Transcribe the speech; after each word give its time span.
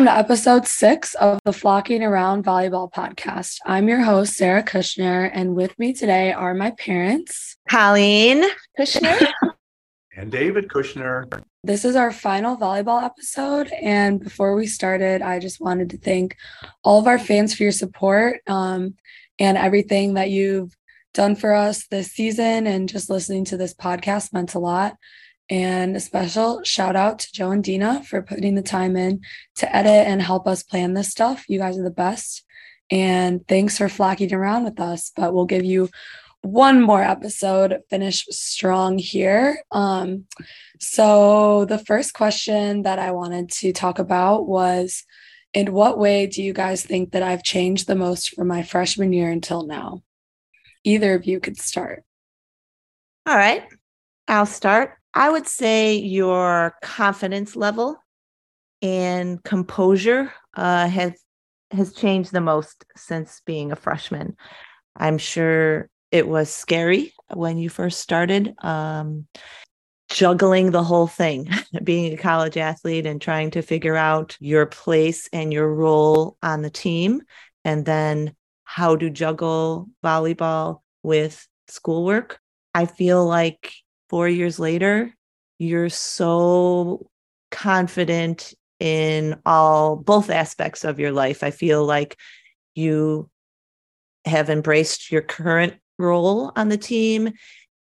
Welcome 0.00 0.14
to 0.14 0.18
episode 0.18 0.66
six 0.66 1.12
of 1.16 1.38
the 1.44 1.52
Flocking 1.52 2.02
Around 2.02 2.46
Volleyball 2.46 2.90
podcast. 2.90 3.58
I'm 3.66 3.86
your 3.86 4.00
host, 4.00 4.32
Sarah 4.32 4.62
Kushner, 4.62 5.30
and 5.30 5.54
with 5.54 5.78
me 5.78 5.92
today 5.92 6.32
are 6.32 6.54
my 6.54 6.70
parents, 6.70 7.58
Colleen 7.68 8.42
Kushner, 8.78 9.30
and 10.16 10.32
David 10.32 10.68
Kushner. 10.68 11.42
This 11.62 11.84
is 11.84 11.96
our 11.96 12.12
final 12.12 12.56
volleyball 12.56 13.02
episode. 13.02 13.70
And 13.82 14.20
before 14.20 14.54
we 14.54 14.66
started, 14.66 15.20
I 15.20 15.38
just 15.38 15.60
wanted 15.60 15.90
to 15.90 15.98
thank 15.98 16.34
all 16.82 16.98
of 16.98 17.06
our 17.06 17.18
fans 17.18 17.54
for 17.54 17.64
your 17.64 17.72
support 17.72 18.40
um, 18.46 18.94
and 19.38 19.58
everything 19.58 20.14
that 20.14 20.30
you've 20.30 20.74
done 21.12 21.36
for 21.36 21.52
us 21.52 21.86
this 21.88 22.10
season. 22.10 22.66
And 22.66 22.88
just 22.88 23.10
listening 23.10 23.44
to 23.44 23.58
this 23.58 23.74
podcast 23.74 24.32
meant 24.32 24.54
a 24.54 24.60
lot. 24.60 24.96
And 25.50 25.96
a 25.96 26.00
special 26.00 26.62
shout 26.62 26.94
out 26.94 27.18
to 27.18 27.32
Joe 27.32 27.50
and 27.50 27.62
Dina 27.62 28.04
for 28.04 28.22
putting 28.22 28.54
the 28.54 28.62
time 28.62 28.96
in 28.96 29.20
to 29.56 29.76
edit 29.76 30.06
and 30.06 30.22
help 30.22 30.46
us 30.46 30.62
plan 30.62 30.94
this 30.94 31.10
stuff. 31.10 31.44
You 31.48 31.58
guys 31.58 31.76
are 31.76 31.82
the 31.82 31.90
best. 31.90 32.44
And 32.88 33.46
thanks 33.48 33.76
for 33.76 33.88
flocking 33.88 34.32
around 34.32 34.64
with 34.64 34.78
us. 34.78 35.10
But 35.16 35.34
we'll 35.34 35.46
give 35.46 35.64
you 35.64 35.90
one 36.42 36.80
more 36.80 37.02
episode, 37.02 37.80
finish 37.90 38.26
strong 38.30 38.98
here. 38.98 39.62
Um, 39.70 40.26
so, 40.78 41.66
the 41.66 41.78
first 41.78 42.14
question 42.14 42.82
that 42.82 42.98
I 42.98 43.10
wanted 43.10 43.50
to 43.50 43.72
talk 43.72 43.98
about 43.98 44.46
was 44.46 45.04
In 45.52 45.72
what 45.72 45.98
way 45.98 46.26
do 46.26 46.42
you 46.42 46.52
guys 46.52 46.84
think 46.84 47.12
that 47.12 47.22
I've 47.22 47.42
changed 47.42 47.86
the 47.86 47.96
most 47.96 48.30
from 48.30 48.48
my 48.48 48.62
freshman 48.62 49.12
year 49.12 49.30
until 49.30 49.66
now? 49.66 50.02
Either 50.84 51.14
of 51.14 51.26
you 51.26 51.40
could 51.40 51.58
start. 51.58 52.04
All 53.26 53.36
right, 53.36 53.64
I'll 54.28 54.46
start. 54.46 54.99
I 55.14 55.30
would 55.30 55.46
say 55.46 55.96
your 55.96 56.74
confidence 56.82 57.56
level 57.56 57.96
and 58.82 59.42
composure 59.42 60.32
uh, 60.54 60.88
has 60.88 61.14
has 61.72 61.92
changed 61.92 62.32
the 62.32 62.40
most 62.40 62.84
since 62.96 63.42
being 63.46 63.70
a 63.70 63.76
freshman. 63.76 64.36
I'm 64.96 65.18
sure 65.18 65.88
it 66.10 66.26
was 66.26 66.50
scary 66.50 67.12
when 67.32 67.58
you 67.58 67.68
first 67.68 68.00
started, 68.00 68.54
um, 68.62 69.26
juggling 70.10 70.72
the 70.72 70.82
whole 70.82 71.06
thing, 71.06 71.48
being 71.84 72.12
a 72.12 72.16
college 72.16 72.56
athlete 72.56 73.06
and 73.06 73.20
trying 73.20 73.52
to 73.52 73.62
figure 73.62 73.94
out 73.94 74.36
your 74.40 74.66
place 74.66 75.28
and 75.32 75.52
your 75.52 75.72
role 75.72 76.36
on 76.42 76.62
the 76.62 76.70
team, 76.70 77.22
and 77.64 77.84
then 77.84 78.34
how 78.64 78.96
to 78.96 79.10
juggle 79.10 79.88
volleyball 80.04 80.80
with 81.02 81.46
schoolwork. 81.68 82.40
I 82.74 82.86
feel 82.86 83.24
like 83.24 83.72
four 84.10 84.28
years 84.28 84.58
later, 84.58 85.14
you're 85.58 85.88
so 85.88 87.08
confident 87.52 88.52
in 88.80 89.40
all 89.46 89.94
both 89.94 90.30
aspects 90.30 90.84
of 90.84 90.98
your 90.98 91.12
life. 91.12 91.44
I 91.44 91.50
feel 91.52 91.84
like 91.84 92.18
you 92.74 93.30
have 94.24 94.50
embraced 94.50 95.12
your 95.12 95.22
current 95.22 95.74
role 95.98 96.52
on 96.56 96.68
the 96.68 96.76
team 96.76 97.32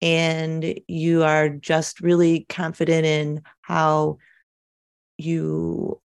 and 0.02 0.80
you 0.88 1.24
are 1.24 1.50
just 1.50 2.02
really 2.02 2.46
confident 2.50 3.06
in 3.06 3.42
how 3.62 4.18
you 5.18 6.02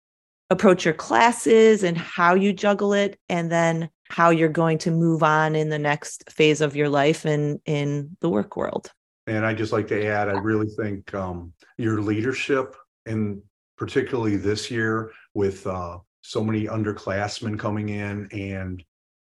approach 0.49 0.83
your 0.83 0.93
classes 0.93 1.83
and 1.83 1.97
how 1.97 2.33
you 2.33 2.51
juggle 2.51 2.93
it 2.93 3.17
and 3.29 3.51
then 3.51 3.89
how 4.09 4.31
you're 4.31 4.49
going 4.49 4.79
to 4.79 4.91
move 4.91 5.23
on 5.23 5.55
in 5.55 5.69
the 5.69 5.79
next 5.79 6.29
phase 6.31 6.61
of 6.61 6.75
your 6.75 6.89
life 6.89 7.25
and 7.25 7.59
in 7.65 8.17
the 8.21 8.29
work 8.29 8.57
world 8.57 8.91
and 9.29 9.45
i 9.45 9.53
just 9.53 9.71
like 9.71 9.87
to 9.87 10.05
add 10.05 10.27
i 10.27 10.33
really 10.33 10.67
think 10.77 11.13
um, 11.13 11.53
your 11.77 12.01
leadership 12.01 12.75
and 13.05 13.41
particularly 13.77 14.35
this 14.35 14.69
year 14.69 15.11
with 15.33 15.65
uh, 15.65 15.97
so 16.21 16.43
many 16.43 16.65
underclassmen 16.65 17.57
coming 17.57 17.89
in 17.89 18.27
and 18.31 18.83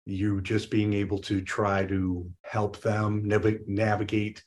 you 0.06 0.40
just 0.42 0.70
being 0.70 0.92
able 0.92 1.18
to 1.18 1.40
try 1.40 1.84
to 1.86 2.30
help 2.42 2.80
them 2.80 3.26
nav- 3.26 3.66
navigate 3.66 4.44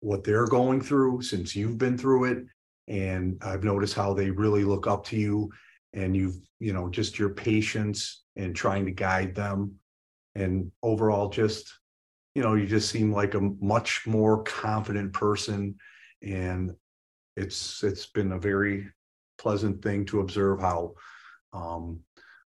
what 0.00 0.22
they're 0.22 0.46
going 0.46 0.80
through 0.80 1.22
since 1.22 1.56
you've 1.56 1.78
been 1.78 1.96
through 1.96 2.24
it. 2.24 2.44
And 2.88 3.38
i've 3.42 3.64
noticed 3.64 3.94
how 3.94 4.12
they 4.12 4.30
really 4.30 4.64
look 4.64 4.86
up 4.86 5.04
to 5.06 5.16
you 5.16 5.50
and 5.92 6.16
you've 6.16 6.36
you 6.58 6.72
know 6.72 6.88
just 6.88 7.18
your 7.18 7.30
patience 7.30 8.22
and 8.36 8.54
trying 8.54 8.84
to 8.84 8.92
guide 8.92 9.34
them. 9.34 9.74
And 10.34 10.70
overall 10.82 11.28
just 11.28 11.72
you 12.34 12.42
know 12.42 12.54
you 12.54 12.66
just 12.66 12.90
seem 12.90 13.12
like 13.12 13.34
a 13.34 13.40
much 13.60 14.06
more 14.06 14.42
confident 14.42 15.12
person 15.12 15.74
and 16.22 16.74
it's 17.36 17.82
it's 17.82 18.06
been 18.06 18.32
a 18.32 18.38
very 18.38 18.88
pleasant 19.38 19.82
thing 19.82 20.04
to 20.04 20.20
observe 20.20 20.60
how 20.60 20.94
um, 21.52 22.00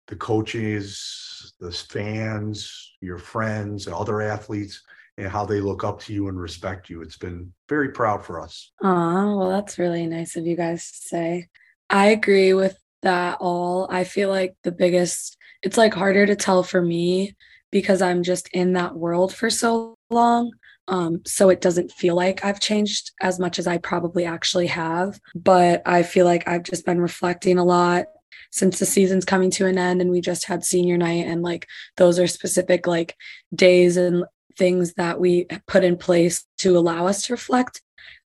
the 0.09 0.16
coaches, 0.16 1.55
the 1.61 1.71
fans, 1.71 2.97
your 3.00 3.19
friends, 3.19 3.87
and 3.87 3.94
other 3.94 4.22
athletes, 4.22 4.83
and 5.19 5.28
how 5.28 5.44
they 5.44 5.61
look 5.61 5.84
up 5.84 6.00
to 6.00 6.12
you 6.12 6.28
and 6.28 6.41
respect 6.41 6.89
you. 6.89 7.03
It's 7.03 7.19
been 7.19 7.53
very 7.69 7.91
proud 7.91 8.25
for 8.25 8.41
us. 8.41 8.72
Oh, 8.83 9.37
well, 9.37 9.50
that's 9.50 9.78
really 9.78 10.06
nice 10.06 10.37
of 10.37 10.47
you 10.47 10.56
guys 10.56 10.91
to 10.91 11.09
say. 11.09 11.49
I 11.91 12.06
agree 12.06 12.55
with 12.55 12.77
that 13.03 13.39
all. 13.41 13.87
I 13.91 14.05
feel 14.05 14.31
like 14.31 14.56
the 14.65 14.72
biggest, 14.72 15.37
it's 15.62 15.77
like 15.77 15.95
harder 15.95 16.27
to 16.27 16.37
tell 16.37 16.62
for 16.62 16.81
me 16.81 17.37
because 17.71 18.03
I'm 18.03 18.23
just 18.23 18.49
in 18.53 18.73
that 18.75 18.97
world 18.97 19.34
for 19.34 19.51
so 19.51 19.95
long. 20.11 20.53
Um, 20.89 21.21
so 21.27 21.51
it 21.51 21.61
doesn't 21.61 21.93
feel 21.93 22.15
like 22.15 22.45
I've 22.45 22.61
changed 22.61 23.12
as 23.21 23.39
much 23.39 23.59
as 23.59 23.67
I 23.67 23.77
probably 23.77 24.25
actually 24.25 24.69
have. 24.69 25.21
But 25.34 25.83
I 25.84 26.03
feel 26.03 26.25
like 26.25 26.49
I've 26.49 26.62
just 26.62 26.87
been 26.87 27.01
reflecting 27.01 27.59
a 27.59 27.65
lot 27.65 28.07
since 28.51 28.78
the 28.78 28.87
season's 28.87 29.25
coming 29.25 29.51
to 29.51 29.67
an 29.67 29.78
end 29.78 30.01
and 30.01 30.11
we 30.11 30.21
just 30.21 30.45
had 30.45 30.65
senior 30.65 30.97
night 30.97 31.27
and 31.27 31.43
like 31.43 31.67
those 31.97 32.19
are 32.19 32.27
specific 32.27 32.87
like 32.87 33.17
days 33.55 33.97
and 33.97 34.25
things 34.57 34.95
that 34.95 35.21
we 35.21 35.47
put 35.67 35.84
in 35.84 35.97
place 35.97 36.45
to 36.59 36.77
allow 36.77 37.07
us 37.07 37.23
to 37.23 37.33
reflect 37.33 37.83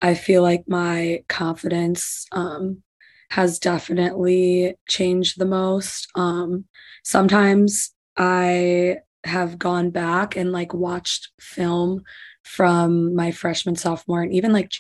i 0.03 0.15
feel 0.15 0.43
like 0.43 0.65
my 0.69 1.23
confidence 1.29 2.27
um, 2.33 2.83
has 3.31 3.59
definitely 3.59 4.75
changed 4.89 5.39
the 5.39 5.47
most 5.47 6.09
um, 6.15 6.65
sometimes 7.05 7.95
i 8.17 8.97
have 9.25 9.59
gone 9.59 9.91
back 9.91 10.37
and 10.37 10.53
like 10.53 10.73
watched 10.73 11.31
film 11.41 12.03
from 12.43 13.15
my 13.15 13.31
freshman 13.31 13.77
sophomore 13.77 14.23
and 14.23 14.33
even 14.33 14.53
like 14.53 14.73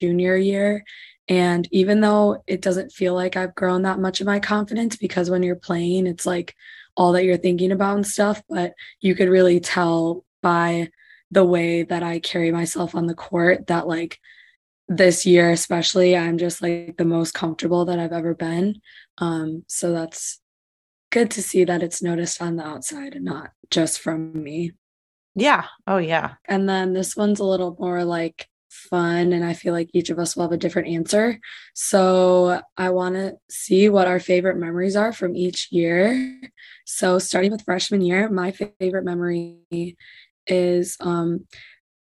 junior 0.00 0.36
year 0.36 0.84
and 1.28 1.68
even 1.72 2.00
though 2.00 2.42
it 2.46 2.62
doesn't 2.62 2.92
feel 2.92 3.14
like 3.14 3.36
I've 3.36 3.54
grown 3.54 3.82
that 3.82 3.98
much 3.98 4.20
of 4.20 4.26
my 4.26 4.38
confidence, 4.38 4.96
because 4.96 5.28
when 5.28 5.42
you're 5.42 5.56
playing, 5.56 6.06
it's 6.06 6.26
like 6.26 6.54
all 6.96 7.12
that 7.12 7.24
you're 7.24 7.36
thinking 7.36 7.72
about 7.72 7.96
and 7.96 8.06
stuff, 8.06 8.42
but 8.48 8.74
you 9.00 9.14
could 9.14 9.28
really 9.28 9.60
tell 9.60 10.24
by 10.42 10.88
the 11.30 11.44
way 11.44 11.82
that 11.82 12.02
I 12.02 12.20
carry 12.20 12.52
myself 12.52 12.94
on 12.94 13.06
the 13.06 13.14
court 13.14 13.66
that, 13.66 13.88
like, 13.88 14.20
this 14.88 15.26
year, 15.26 15.50
especially, 15.50 16.16
I'm 16.16 16.38
just 16.38 16.62
like 16.62 16.96
the 16.96 17.04
most 17.04 17.34
comfortable 17.34 17.86
that 17.86 17.98
I've 17.98 18.12
ever 18.12 18.34
been. 18.34 18.80
Um, 19.18 19.64
so 19.66 19.92
that's 19.92 20.40
good 21.10 21.30
to 21.32 21.42
see 21.42 21.64
that 21.64 21.82
it's 21.82 22.02
noticed 22.02 22.42
on 22.42 22.56
the 22.56 22.66
outside 22.66 23.14
and 23.14 23.24
not 23.24 23.50
just 23.70 24.00
from 24.00 24.42
me. 24.42 24.72
Yeah. 25.34 25.64
Oh, 25.86 25.98
yeah. 25.98 26.34
And 26.46 26.68
then 26.68 26.92
this 26.92 27.16
one's 27.16 27.40
a 27.40 27.44
little 27.44 27.76
more 27.78 28.04
like 28.04 28.48
fun 28.70 29.32
and 29.32 29.44
I 29.44 29.52
feel 29.52 29.72
like 29.72 29.90
each 29.92 30.10
of 30.10 30.18
us 30.18 30.34
will 30.34 30.44
have 30.44 30.52
a 30.52 30.56
different 30.56 30.88
answer. 30.88 31.38
So 31.74 32.60
I 32.76 32.90
want 32.90 33.14
to 33.16 33.34
see 33.50 33.88
what 33.88 34.08
our 34.08 34.20
favorite 34.20 34.56
memories 34.56 34.96
are 34.96 35.12
from 35.12 35.36
each 35.36 35.68
year. 35.70 36.40
So 36.88 37.18
starting 37.18 37.50
with 37.50 37.64
freshman 37.64 38.00
year, 38.00 38.28
my 38.28 38.52
favorite 38.52 39.04
memory 39.04 39.96
is 40.46 40.96
um, 41.00 41.46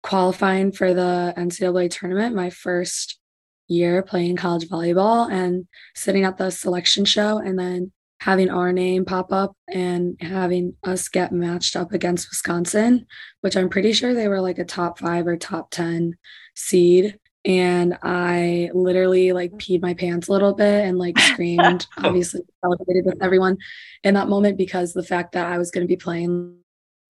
qualifying 0.04 0.72
for 0.72 0.94
the 0.94 1.34
NCAA 1.36 1.92
tournament, 1.92 2.34
my 2.34 2.50
first 2.50 3.20
year 3.68 4.02
playing 4.02 4.36
college 4.36 4.68
volleyball 4.70 5.30
and 5.32 5.68
sitting 5.96 6.24
at 6.24 6.38
the 6.38 6.50
selection 6.50 7.06
show 7.06 7.38
and 7.38 7.60
then 7.60 7.92
having 8.20 8.50
our 8.50 8.74
name 8.74 9.06
pop 9.06 9.32
up 9.32 9.56
and 9.70 10.18
having 10.20 10.76
us 10.84 11.08
get 11.08 11.32
matched 11.32 11.76
up 11.76 11.94
against 11.94 12.30
Wisconsin, 12.30 13.06
which 13.42 13.56
I'm 13.56 13.70
pretty 13.70 13.94
sure 13.94 14.14
they 14.14 14.28
were 14.28 14.42
like 14.42 14.60
a 14.60 14.66
top 14.66 15.00
five 15.00 15.26
or 15.26 15.38
top 15.38 15.72
10 15.72 16.18
seed. 16.54 17.18
And 17.46 17.98
I 18.04 18.70
literally 18.74 19.32
like 19.32 19.54
peed 19.54 19.82
my 19.82 19.94
pants 19.94 20.28
a 20.28 20.34
little 20.34 20.54
bit 20.54 20.86
and 20.86 20.98
like 20.98 21.18
screamed, 21.18 21.88
obviously 21.98 22.42
celebrated 22.62 23.06
with 23.06 23.24
everyone 23.24 23.58
in 24.04 24.16
that 24.16 24.28
moment 24.28 24.58
because 24.58 24.92
the 24.92 25.04
fact 25.04 25.32
that 25.32 25.48
I 25.48 25.58
was 25.58 25.72
going 25.72 25.86
to 25.86 25.92
be 25.92 25.96
playing 25.96 26.58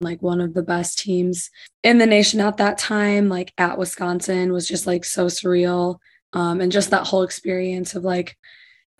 like 0.00 0.22
one 0.22 0.40
of 0.40 0.54
the 0.54 0.62
best 0.62 1.00
teams 1.00 1.50
in 1.82 1.98
the 1.98 2.06
nation 2.06 2.40
at 2.40 2.56
that 2.58 2.78
time, 2.78 3.28
like 3.28 3.52
at 3.58 3.78
Wisconsin, 3.78 4.52
was 4.52 4.68
just 4.68 4.86
like 4.86 5.04
so 5.04 5.26
surreal. 5.26 5.98
Um, 6.32 6.60
and 6.60 6.70
just 6.70 6.90
that 6.90 7.08
whole 7.08 7.24
experience 7.24 7.96
of 7.96 8.04
like 8.04 8.36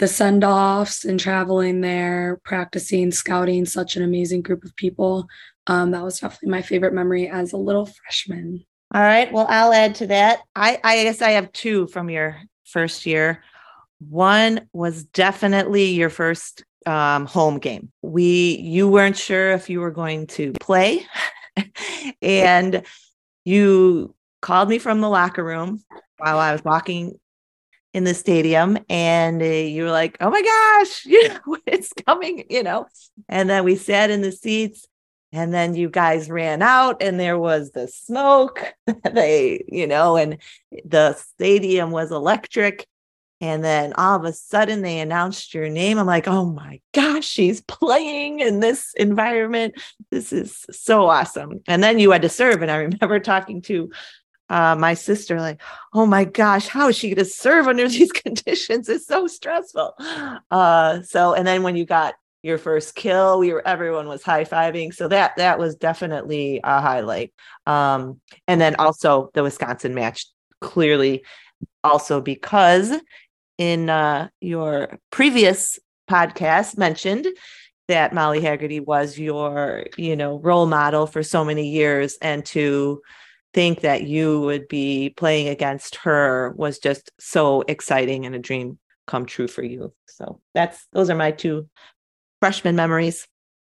the 0.00 0.08
send 0.08 0.42
offs 0.42 1.04
and 1.04 1.20
traveling 1.20 1.82
there, 1.82 2.40
practicing, 2.44 3.12
scouting, 3.12 3.66
such 3.66 3.96
an 3.96 4.02
amazing 4.02 4.40
group 4.40 4.64
of 4.64 4.74
people. 4.76 5.28
Um, 5.66 5.90
that 5.92 6.02
was 6.02 6.18
definitely 6.18 6.48
my 6.48 6.62
favorite 6.62 6.94
memory 6.94 7.28
as 7.28 7.52
a 7.52 7.58
little 7.58 7.86
freshman. 7.86 8.64
All 8.92 9.02
right. 9.02 9.30
Well, 9.30 9.46
I'll 9.48 9.72
add 9.72 9.94
to 9.96 10.06
that. 10.08 10.40
I, 10.56 10.80
I 10.82 11.04
guess 11.04 11.22
I 11.22 11.32
have 11.32 11.52
two 11.52 11.86
from 11.88 12.08
your 12.08 12.40
first 12.64 13.04
year. 13.04 13.44
One 14.08 14.68
was 14.72 15.04
definitely 15.04 15.90
your 15.90 16.10
first 16.10 16.64
um, 16.86 17.26
home 17.26 17.58
game. 17.58 17.92
We 18.00 18.56
you 18.56 18.88
weren't 18.88 19.18
sure 19.18 19.52
if 19.52 19.68
you 19.68 19.80
were 19.80 19.90
going 19.90 20.26
to 20.28 20.52
play, 20.60 21.06
and 22.22 22.82
you 23.44 24.14
called 24.40 24.70
me 24.70 24.78
from 24.78 25.02
the 25.02 25.10
locker 25.10 25.44
room 25.44 25.84
while 26.16 26.38
I 26.38 26.52
was 26.52 26.64
walking 26.64 27.20
in 27.92 28.04
the 28.04 28.14
stadium, 28.14 28.78
and 28.88 29.42
uh, 29.42 29.44
you 29.44 29.84
were 29.84 29.90
like, 29.90 30.16
"Oh 30.20 30.30
my 30.30 30.42
gosh, 30.42 31.04
you 31.06 31.28
know 31.28 31.56
it's 31.66 31.92
coming," 32.06 32.44
you 32.48 32.62
know. 32.62 32.86
And 33.28 33.48
then 33.50 33.64
we 33.64 33.76
sat 33.76 34.10
in 34.10 34.22
the 34.22 34.32
seats, 34.32 34.86
and 35.32 35.52
then 35.52 35.74
you 35.74 35.88
guys 35.88 36.30
ran 36.30 36.62
out, 36.62 37.02
and 37.02 37.18
there 37.18 37.38
was 37.38 37.72
the 37.72 37.88
smoke. 37.88 38.62
they, 39.12 39.64
you 39.68 39.86
know, 39.86 40.16
and 40.16 40.38
the 40.84 41.14
stadium 41.14 41.90
was 41.90 42.10
electric 42.10 42.86
and 43.40 43.64
then 43.64 43.94
all 43.94 44.16
of 44.16 44.24
a 44.24 44.32
sudden 44.32 44.82
they 44.82 45.00
announced 45.00 45.54
your 45.54 45.68
name. 45.70 45.98
I'm 45.98 46.06
like, 46.06 46.28
oh 46.28 46.44
my 46.44 46.80
gosh, 46.92 47.24
she's 47.26 47.62
playing 47.62 48.40
in 48.40 48.60
this 48.60 48.92
environment. 48.96 49.80
This 50.10 50.32
is 50.32 50.66
so 50.70 51.08
awesome. 51.08 51.62
And 51.66 51.82
then 51.82 51.98
you 51.98 52.10
had 52.10 52.22
to 52.22 52.28
serve. 52.28 52.60
And 52.60 52.70
I 52.70 52.76
remember 52.76 53.18
talking 53.20 53.62
to 53.62 53.90
uh, 54.50 54.76
my 54.76 54.94
sister, 54.94 55.40
like, 55.40 55.62
oh 55.94 56.04
my 56.04 56.24
gosh, 56.24 56.66
how 56.66 56.88
is 56.88 56.96
she 56.96 57.08
going 57.08 57.24
to 57.24 57.24
serve 57.24 57.68
under 57.68 57.88
these 57.88 58.12
conditions? 58.12 58.88
It's 58.88 59.06
so 59.06 59.26
stressful. 59.26 59.94
Uh, 60.50 61.02
so, 61.02 61.32
and 61.32 61.46
then 61.46 61.62
when 61.62 61.76
you 61.76 61.86
got 61.86 62.14
your 62.42 62.58
first 62.58 62.94
kill, 62.94 63.38
we 63.38 63.52
were 63.52 63.66
everyone 63.66 64.08
was 64.08 64.22
high 64.22 64.44
fiving. 64.44 64.92
So 64.92 65.08
that 65.08 65.36
that 65.36 65.58
was 65.58 65.76
definitely 65.76 66.60
a 66.64 66.80
highlight. 66.80 67.32
Um, 67.66 68.20
and 68.48 68.60
then 68.60 68.76
also 68.76 69.30
the 69.34 69.42
Wisconsin 69.42 69.94
match 69.94 70.26
clearly 70.60 71.22
also 71.84 72.20
because 72.20 72.92
in 73.58 73.90
uh, 73.90 74.28
your 74.40 74.98
previous 75.10 75.78
podcast 76.10 76.78
mentioned 76.78 77.26
that 77.88 78.14
Molly 78.14 78.40
Haggerty 78.40 78.80
was 78.80 79.18
your, 79.18 79.84
you 79.96 80.16
know, 80.16 80.38
role 80.38 80.66
model 80.66 81.06
for 81.06 81.22
so 81.22 81.44
many 81.44 81.68
years 81.68 82.16
and 82.22 82.44
to 82.46 83.02
think 83.52 83.80
that 83.80 84.04
you 84.04 84.40
would 84.42 84.68
be 84.68 85.10
playing 85.16 85.48
against 85.48 85.96
her 85.96 86.54
was 86.56 86.78
just 86.78 87.10
so 87.18 87.62
exciting 87.62 88.26
and 88.26 88.34
a 88.34 88.38
dream 88.38 88.78
come 89.06 89.26
true 89.26 89.48
for 89.48 89.62
you. 89.62 89.92
So 90.06 90.40
that's 90.54 90.86
those 90.92 91.10
are 91.10 91.16
my 91.16 91.32
two 91.32 91.68
freshman 92.40 92.76
memories. 92.76 93.26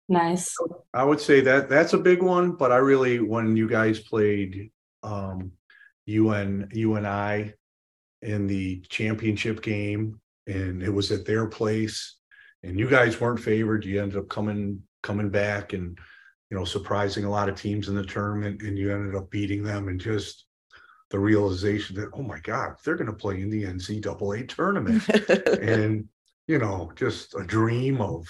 Nice. 0.10 0.56
I 0.94 1.04
would 1.04 1.20
say 1.20 1.42
that 1.42 1.70
that's 1.70 1.94
a 1.94 1.98
big 1.98 2.22
one, 2.22 2.54
but 2.54 2.72
I 2.72 2.78
really 2.78 3.20
when 3.20 3.56
you 3.56 3.68
guys 3.68 4.00
played 4.00 4.72
um 5.02 5.52
UN 6.06 6.70
UNI 6.74 7.54
in 8.22 8.48
the 8.48 8.82
championship 8.90 9.62
game 9.62 10.20
and 10.48 10.82
it 10.82 10.90
was 10.90 11.12
at 11.12 11.26
their 11.26 11.48
place 11.48 12.18
and 12.64 12.80
you 12.80 12.90
guys 12.90 13.20
weren't 13.20 13.40
favored 13.40 13.86
you 13.86 14.02
ended 14.02 14.18
up 14.18 14.30
coming 14.30 14.82
coming 15.02 15.30
back 15.30 15.74
and 15.74 15.98
you 16.54 16.60
know 16.60 16.66
surprising 16.66 17.26
a 17.26 17.30
lot 17.32 17.50
of 17.50 17.60
teams 17.60 17.90
in 17.90 17.96
the 17.96 18.06
tournament 18.06 18.62
and 18.62 18.78
you 18.78 18.94
ended 18.94 19.16
up 19.16 19.28
beating 19.32 19.64
them 19.64 19.88
and 19.88 20.00
just 20.00 20.46
the 21.10 21.18
realization 21.18 21.96
that 21.96 22.12
oh 22.14 22.22
my 22.22 22.40
god 22.42 22.76
they're 22.86 22.96
going 22.96 23.10
to 23.10 23.12
play 23.18 23.42
in 23.42 23.50
the 23.50 23.64
ncaa 23.64 24.48
tournament. 24.48 25.04
And 25.60 26.08
you 26.46 26.60
know 26.60 26.92
just 26.96 27.34
a 27.34 27.44
dream 27.44 28.02
of 28.02 28.28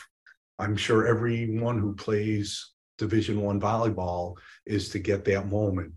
i'm 0.58 0.78
sure 0.78 1.06
everyone 1.06 1.80
who 1.80 1.94
plays 1.96 2.72
division 2.98 3.42
one 3.42 3.60
volleyball 3.60 4.38
is 4.66 4.88
to 4.90 5.00
get 5.00 5.26
that 5.26 5.50
moment. 5.50 5.92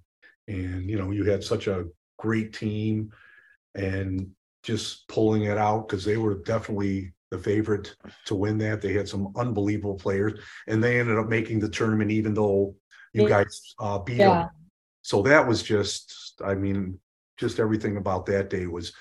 And 0.48 0.90
you 0.90 0.98
know 0.98 1.12
you 1.12 1.22
had 1.22 1.44
such 1.44 1.68
a 1.68 1.84
great 2.18 2.52
team 2.52 3.12
and 3.76 4.30
just 4.64 5.06
pulling 5.06 5.44
it 5.44 5.58
out 5.58 5.86
because 5.86 6.04
they 6.04 6.16
were 6.16 6.42
definitely 6.42 7.12
the 7.30 7.38
favorite 7.38 7.96
to 8.26 8.34
win 8.34 8.58
that. 8.58 8.80
They 8.80 8.92
had 8.92 9.08
some 9.08 9.32
unbelievable 9.36 9.96
players, 9.96 10.40
and 10.66 10.82
they 10.82 11.00
ended 11.00 11.18
up 11.18 11.28
making 11.28 11.60
the 11.60 11.68
tournament 11.68 12.10
even 12.10 12.34
though 12.34 12.74
you 13.12 13.28
guys 13.28 13.74
uh, 13.78 13.98
beat 13.98 14.18
yeah. 14.18 14.42
them. 14.42 14.48
So 15.02 15.22
that 15.22 15.46
was 15.46 15.62
just, 15.62 16.40
I 16.44 16.54
mean, 16.54 16.98
just 17.36 17.60
everything 17.60 17.96
about 17.96 18.26
that 18.26 18.50
day 18.50 18.66
was 18.66 18.92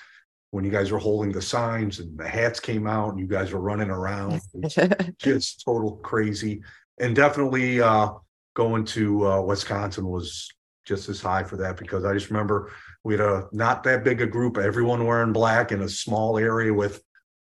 when 0.51 0.63
you 0.63 0.71
guys 0.71 0.91
were 0.91 0.99
holding 0.99 1.31
the 1.31 1.41
signs 1.41 1.99
and 1.99 2.17
the 2.17 2.27
hats 2.27 2.59
came 2.59 2.87
out 2.87 3.09
and 3.09 3.19
you 3.19 3.27
guys 3.27 3.51
were 3.51 3.59
running 3.59 3.89
around, 3.89 4.39
just 5.19 5.65
total 5.65 5.97
crazy. 5.97 6.61
And 6.99 7.15
definitely 7.15 7.81
uh, 7.81 8.09
going 8.53 8.85
to 8.85 9.27
uh, 9.27 9.41
Wisconsin 9.41 10.07
was 10.07 10.49
just 10.85 11.09
as 11.09 11.19
high 11.19 11.43
for 11.43 11.57
that 11.57 11.77
because 11.77 12.05
I 12.05 12.13
just 12.13 12.29
remember 12.29 12.71
we 13.03 13.15
had 13.15 13.21
a 13.21 13.47
not 13.51 13.83
that 13.83 14.03
big 14.03 14.21
a 14.21 14.27
group, 14.27 14.57
everyone 14.57 15.05
wearing 15.05 15.33
black 15.33 15.71
in 15.71 15.81
a 15.81 15.89
small 15.89 16.37
area 16.37 16.73
with 16.73 17.01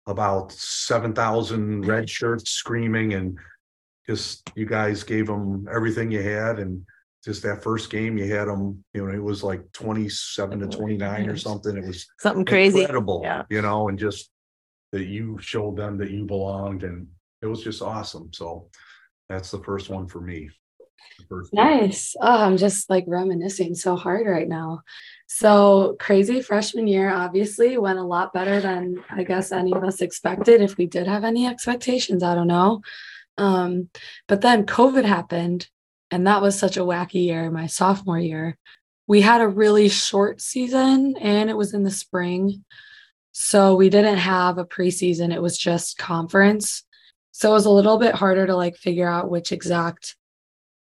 about 0.07 0.53
7,000 0.53 1.87
red 1.87 2.09
shirts 2.09 2.51
screaming 2.51 3.15
and 3.15 3.39
just 4.09 4.51
you 4.55 4.67
guys 4.67 5.03
gave 5.03 5.27
them 5.27 5.67
everything 5.73 6.11
you 6.11 6.23
had 6.23 6.59
and 6.59 6.85
just 7.25 7.43
that 7.43 7.63
first 7.63 7.91
game 7.91 8.17
you 8.17 8.33
had 8.33 8.47
them 8.47 8.85
you 8.95 9.05
know 9.05 9.13
it 9.13 9.23
was 9.23 9.43
like 9.43 9.61
27 9.73 10.61
to 10.61 10.69
29 10.69 11.29
or 11.29 11.37
something. 11.37 11.77
It 11.77 11.85
was 11.85 12.07
something 12.21 12.45
crazy. 12.45 12.83
incredible 12.83 13.21
yeah. 13.25 13.43
you 13.51 13.63
know 13.63 13.89
and 13.89 13.99
just 13.99 14.31
that 14.93 15.07
you 15.07 15.37
showed 15.41 15.77
them 15.77 15.99
that 15.99 16.11
you 16.11 16.25
belonged 16.25 16.85
and 16.85 17.09
it 17.43 17.47
was 17.47 17.63
just 17.63 17.83
awesome. 17.83 18.31
So 18.33 18.69
that's 19.29 19.51
the 19.51 19.59
first 19.59 19.91
one 19.91 20.07
for 20.07 20.21
me 20.21 20.49
Nice. 21.53 22.15
Oh, 22.21 22.45
I'm 22.45 22.57
just 22.57 22.89
like 22.89 23.05
reminiscing 23.07 23.75
so 23.75 23.97
hard 23.97 24.27
right 24.27 24.49
now. 24.49 24.83
So 25.27 25.97
crazy 25.99 26.41
freshman 26.41 26.87
year 26.87 27.11
obviously 27.11 27.77
went 27.79 27.99
a 27.99 28.05
lot 28.05 28.33
better 28.33 28.61
than 28.61 29.03
I 29.11 29.25
guess 29.25 29.53
any 29.53 29.73
of 29.73 29.83
us 29.83 30.01
expected. 30.01 30.61
If 30.61 30.77
we 30.77 30.87
did 30.87 31.07
have 31.07 31.25
any 31.25 31.47
expectations, 31.47 32.23
I 32.23 32.35
don't 32.35 32.47
know. 32.47 32.83
Um, 33.39 33.91
but 34.29 34.41
then 34.41 34.67
COVID 34.67 35.05
happened, 35.05 35.69
and 36.11 36.27
that 36.27 36.43
was 36.43 36.59
such 36.59 36.77
a 36.77 36.85
wacky 36.85 37.27
year, 37.27 37.51
my 37.51 37.67
sophomore 37.67 38.19
year. 38.19 38.57
We 39.09 39.21
had 39.21 39.41
a 39.41 39.49
really 39.49 39.89
short 39.89 40.41
season 40.41 41.17
and 41.21 41.49
it 41.49 41.57
was 41.57 41.75
in 41.75 41.85
the 41.85 41.91
spring. 41.91 42.65
So 43.33 43.75
we 43.75 43.91
didn't 43.91 44.19
have 44.19 44.59
a 44.59 44.65
preseason, 44.65 45.33
it 45.33 45.43
was 45.43 45.59
just 45.59 45.99
conference. 45.99 46.85
So 47.33 47.51
it 47.51 47.55
was 47.55 47.67
a 47.67 47.71
little 47.71 47.99
bit 47.99 48.15
harder 48.15 48.47
to 48.47 48.57
like 48.57 48.77
figure 48.77 49.09
out 49.09 49.31
which 49.31 49.53
exact 49.53 50.17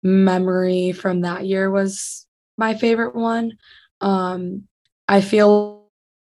memory 0.04 0.92
from 0.92 1.22
that 1.22 1.46
year 1.46 1.70
was 1.70 2.26
my 2.56 2.74
favorite 2.74 3.16
one. 3.16 3.56
Um, 4.00 4.68
I 5.08 5.22
feel 5.22 5.88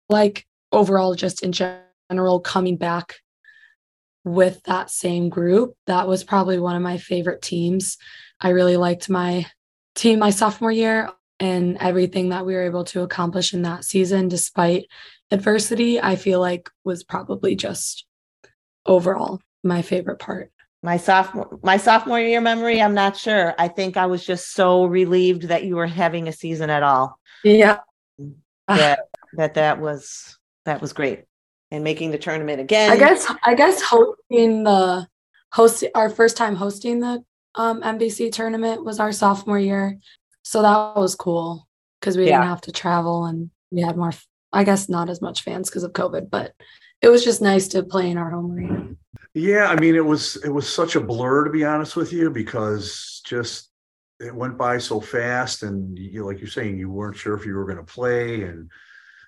like 0.07 0.45
overall, 0.71 1.15
just 1.15 1.43
in 1.43 1.51
general, 1.51 2.39
coming 2.39 2.77
back 2.77 3.15
with 4.23 4.61
that 4.63 4.89
same 4.89 5.29
group, 5.29 5.73
that 5.87 6.07
was 6.07 6.23
probably 6.23 6.59
one 6.59 6.75
of 6.75 6.81
my 6.81 6.97
favorite 6.97 7.41
teams. 7.41 7.97
I 8.39 8.49
really 8.49 8.77
liked 8.77 9.09
my 9.09 9.45
team 9.95 10.19
my 10.19 10.29
sophomore 10.29 10.71
year 10.71 11.09
and 11.39 11.77
everything 11.79 12.29
that 12.29 12.45
we 12.45 12.53
were 12.53 12.63
able 12.63 12.83
to 12.85 13.01
accomplish 13.01 13.53
in 13.53 13.63
that 13.63 13.83
season, 13.83 14.27
despite 14.27 14.87
adversity, 15.31 15.99
I 15.99 16.15
feel 16.15 16.39
like 16.39 16.69
was 16.83 17.03
probably 17.03 17.55
just 17.55 18.05
overall 18.85 19.41
my 19.63 19.81
favorite 19.81 20.19
part 20.19 20.51
my 20.85 20.97
sophomore 20.97 21.59
my 21.63 21.77
sophomore 21.77 22.19
year 22.19 22.39
memory 22.39 22.81
i'm 22.81 22.93
not 22.93 23.17
sure. 23.17 23.55
I 23.57 23.67
think 23.67 23.97
i 23.97 24.05
was 24.05 24.23
just 24.25 24.53
so 24.53 24.85
relieved 24.85 25.43
that 25.49 25.63
you 25.63 25.75
were 25.75 25.87
having 25.87 26.27
a 26.27 26.31
season 26.31 26.69
at 26.69 26.83
all. 26.83 27.19
Yeah. 27.43 27.79
That 28.67 28.99
that, 29.33 29.55
that 29.55 29.81
was 29.81 30.37
that 30.65 30.81
was 30.81 30.93
great. 30.93 31.23
And 31.71 31.83
making 31.83 32.11
the 32.11 32.17
tournament 32.19 32.61
again. 32.61 32.91
I 32.91 32.97
guess 32.97 33.29
i 33.43 33.55
guess 33.55 33.81
hosting 33.81 34.63
the 34.63 35.07
host 35.51 35.83
our 35.95 36.09
first 36.09 36.37
time 36.37 36.55
hosting 36.55 36.99
the 36.99 37.23
um 37.55 37.81
MVC 37.81 38.31
tournament 38.31 38.85
was 38.85 38.99
our 38.99 39.11
sophomore 39.11 39.59
year. 39.59 39.97
So 40.43 40.61
that 40.61 40.95
was 40.95 41.15
cool 41.15 41.67
because 41.99 42.15
we 42.15 42.25
yeah. 42.27 42.37
didn't 42.37 42.49
have 42.49 42.61
to 42.61 42.71
travel 42.71 43.25
and 43.25 43.49
we 43.71 43.81
had 43.81 43.97
more 43.97 44.13
i 44.53 44.63
guess 44.63 44.87
not 44.87 45.09
as 45.09 45.21
much 45.21 45.41
fans 45.41 45.69
because 45.69 45.83
of 45.83 45.91
covid 45.93 46.29
but 46.29 46.53
it 47.05 47.09
was 47.09 47.23
just 47.23 47.41
nice 47.41 47.67
to 47.67 47.83
play 47.83 48.09
in 48.09 48.17
our 48.17 48.31
home 48.31 48.51
arena 48.51 48.95
yeah, 49.35 49.67
I 49.67 49.77
mean, 49.77 49.95
it 49.95 50.05
was 50.05 50.37
it 50.45 50.49
was 50.49 50.73
such 50.73 50.95
a 50.95 51.01
blur 51.01 51.43
to 51.43 51.49
be 51.49 51.65
honest 51.65 51.97
with 51.97 52.13
you 52.13 52.31
because 52.31 53.21
just 53.25 53.69
it 54.21 54.33
went 54.33 54.57
by 54.57 54.77
so 54.77 55.01
fast, 55.01 55.61
and 55.63 55.99
you 55.99 56.25
like 56.25 56.39
you're 56.39 56.47
saying, 56.47 56.79
you 56.79 56.89
weren't 56.89 57.17
sure 57.17 57.35
if 57.35 57.45
you 57.45 57.53
were 57.53 57.65
going 57.65 57.77
to 57.77 57.83
play, 57.83 58.43
and 58.43 58.71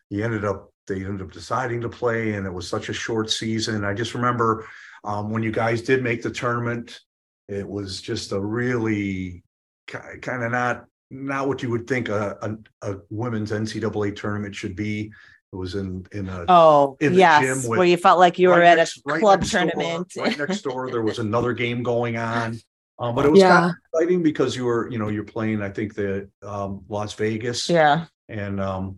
you 0.10 0.24
ended 0.24 0.46
up 0.46 0.72
they 0.88 1.04
ended 1.04 1.22
up 1.22 1.34
deciding 1.34 1.82
to 1.82 1.90
play, 1.90 2.36
and 2.36 2.48
it 2.48 2.54
was 2.54 2.70
such 2.70 2.88
a 2.88 2.94
short 2.94 3.30
season. 3.30 3.84
I 3.84 3.94
just 3.94 4.14
remember 4.14 4.66
um, 5.04 5.30
when 5.30 5.44
you 5.44 5.52
guys 5.52 5.82
did 5.82 6.02
make 6.02 6.22
the 6.24 6.32
tournament, 6.32 7.02
it 7.50 7.68
was 7.68 8.00
just 8.00 8.32
a 8.32 8.40
really 8.40 9.44
kind 9.88 10.42
of 10.42 10.52
not 10.54 10.86
not 11.12 11.50
what 11.50 11.62
you 11.62 11.70
would 11.70 11.86
think 11.86 12.08
a, 12.08 12.38
a, 12.42 12.92
a 12.94 12.98
women's 13.10 13.52
NCAA 13.52 14.16
tournament 14.16 14.56
should 14.56 14.78
be. 14.78 15.12
It 15.54 15.56
was 15.56 15.76
in 15.76 16.06
in 16.12 16.28
a 16.28 16.46
oh 16.50 16.98
in 17.00 17.14
yes, 17.14 17.68
with, 17.68 17.78
where 17.78 17.88
you 17.88 17.98
felt 17.98 18.20
like 18.20 18.38
you 18.38 18.50
were 18.50 18.60
right 18.60 18.68
at 18.68 18.78
next, 18.78 18.98
a 18.98 19.02
club 19.20 19.42
right 19.42 19.50
tournament. 19.50 20.10
Door, 20.10 20.26
right 20.26 20.38
next 20.38 20.62
door, 20.62 20.92
there 20.92 21.02
was 21.02 21.20
another 21.28 21.54
game 21.54 21.84
going 21.84 22.18
on. 22.18 22.58
Um, 23.00 23.14
but 23.16 23.26
it 23.26 23.32
was 23.32 23.40
yeah. 23.40 23.52
kind 23.52 23.66
of 23.66 23.76
exciting 23.94 24.24
because 24.24 24.56
you 24.56 24.66
were, 24.66 24.90
you 24.90 24.98
know, 24.98 25.10
you're 25.10 25.24
playing. 25.24 25.62
I 25.62 25.70
think 25.70 25.94
the 25.94 26.30
um, 26.42 26.84
Las 26.90 27.14
Vegas. 27.14 27.70
Yeah. 27.70 28.06
And 28.28 28.60
um, 28.60 28.98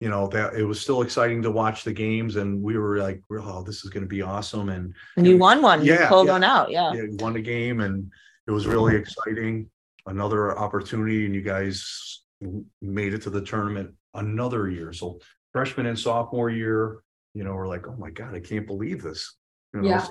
you 0.00 0.10
know 0.10 0.26
that 0.28 0.54
it 0.54 0.64
was 0.64 0.80
still 0.80 1.02
exciting 1.02 1.42
to 1.42 1.50
watch 1.50 1.84
the 1.84 1.92
games 1.92 2.36
and 2.36 2.62
we 2.62 2.76
were 2.76 2.98
like 2.98 3.22
oh 3.30 3.62
this 3.62 3.84
is 3.84 3.90
going 3.90 4.02
to 4.02 4.08
be 4.08 4.22
awesome 4.22 4.68
and 4.68 4.94
And 5.16 5.26
you 5.26 5.38
won 5.38 5.62
one. 5.62 5.84
You 5.84 5.94
Yeah, 5.94 6.08
pulled 6.08 6.26
yeah. 6.26 6.32
one 6.32 6.44
out. 6.44 6.70
Yeah. 6.70 6.92
yeah, 6.92 7.02
we 7.02 7.16
won 7.16 7.36
a 7.36 7.40
game 7.40 7.80
and 7.80 8.10
it 8.46 8.50
was 8.50 8.66
really 8.66 8.94
exciting 8.96 9.70
another 10.06 10.56
opportunity 10.58 11.24
and 11.24 11.34
you 11.34 11.40
guys 11.40 12.22
made 12.82 13.14
it 13.14 13.22
to 13.22 13.30
the 13.30 13.40
tournament 13.40 13.90
another 14.14 14.68
year 14.68 14.92
so 14.92 15.18
freshman 15.56 15.86
and 15.86 15.98
sophomore 15.98 16.50
year 16.50 16.98
you 17.32 17.42
know 17.42 17.54
we're 17.54 17.66
like 17.66 17.88
oh 17.88 17.96
my 17.98 18.10
god 18.10 18.34
i 18.34 18.40
can't 18.40 18.66
believe 18.66 19.00
this 19.02 19.36
you 19.72 19.80
know 19.80 19.88
Yeah. 19.88 20.06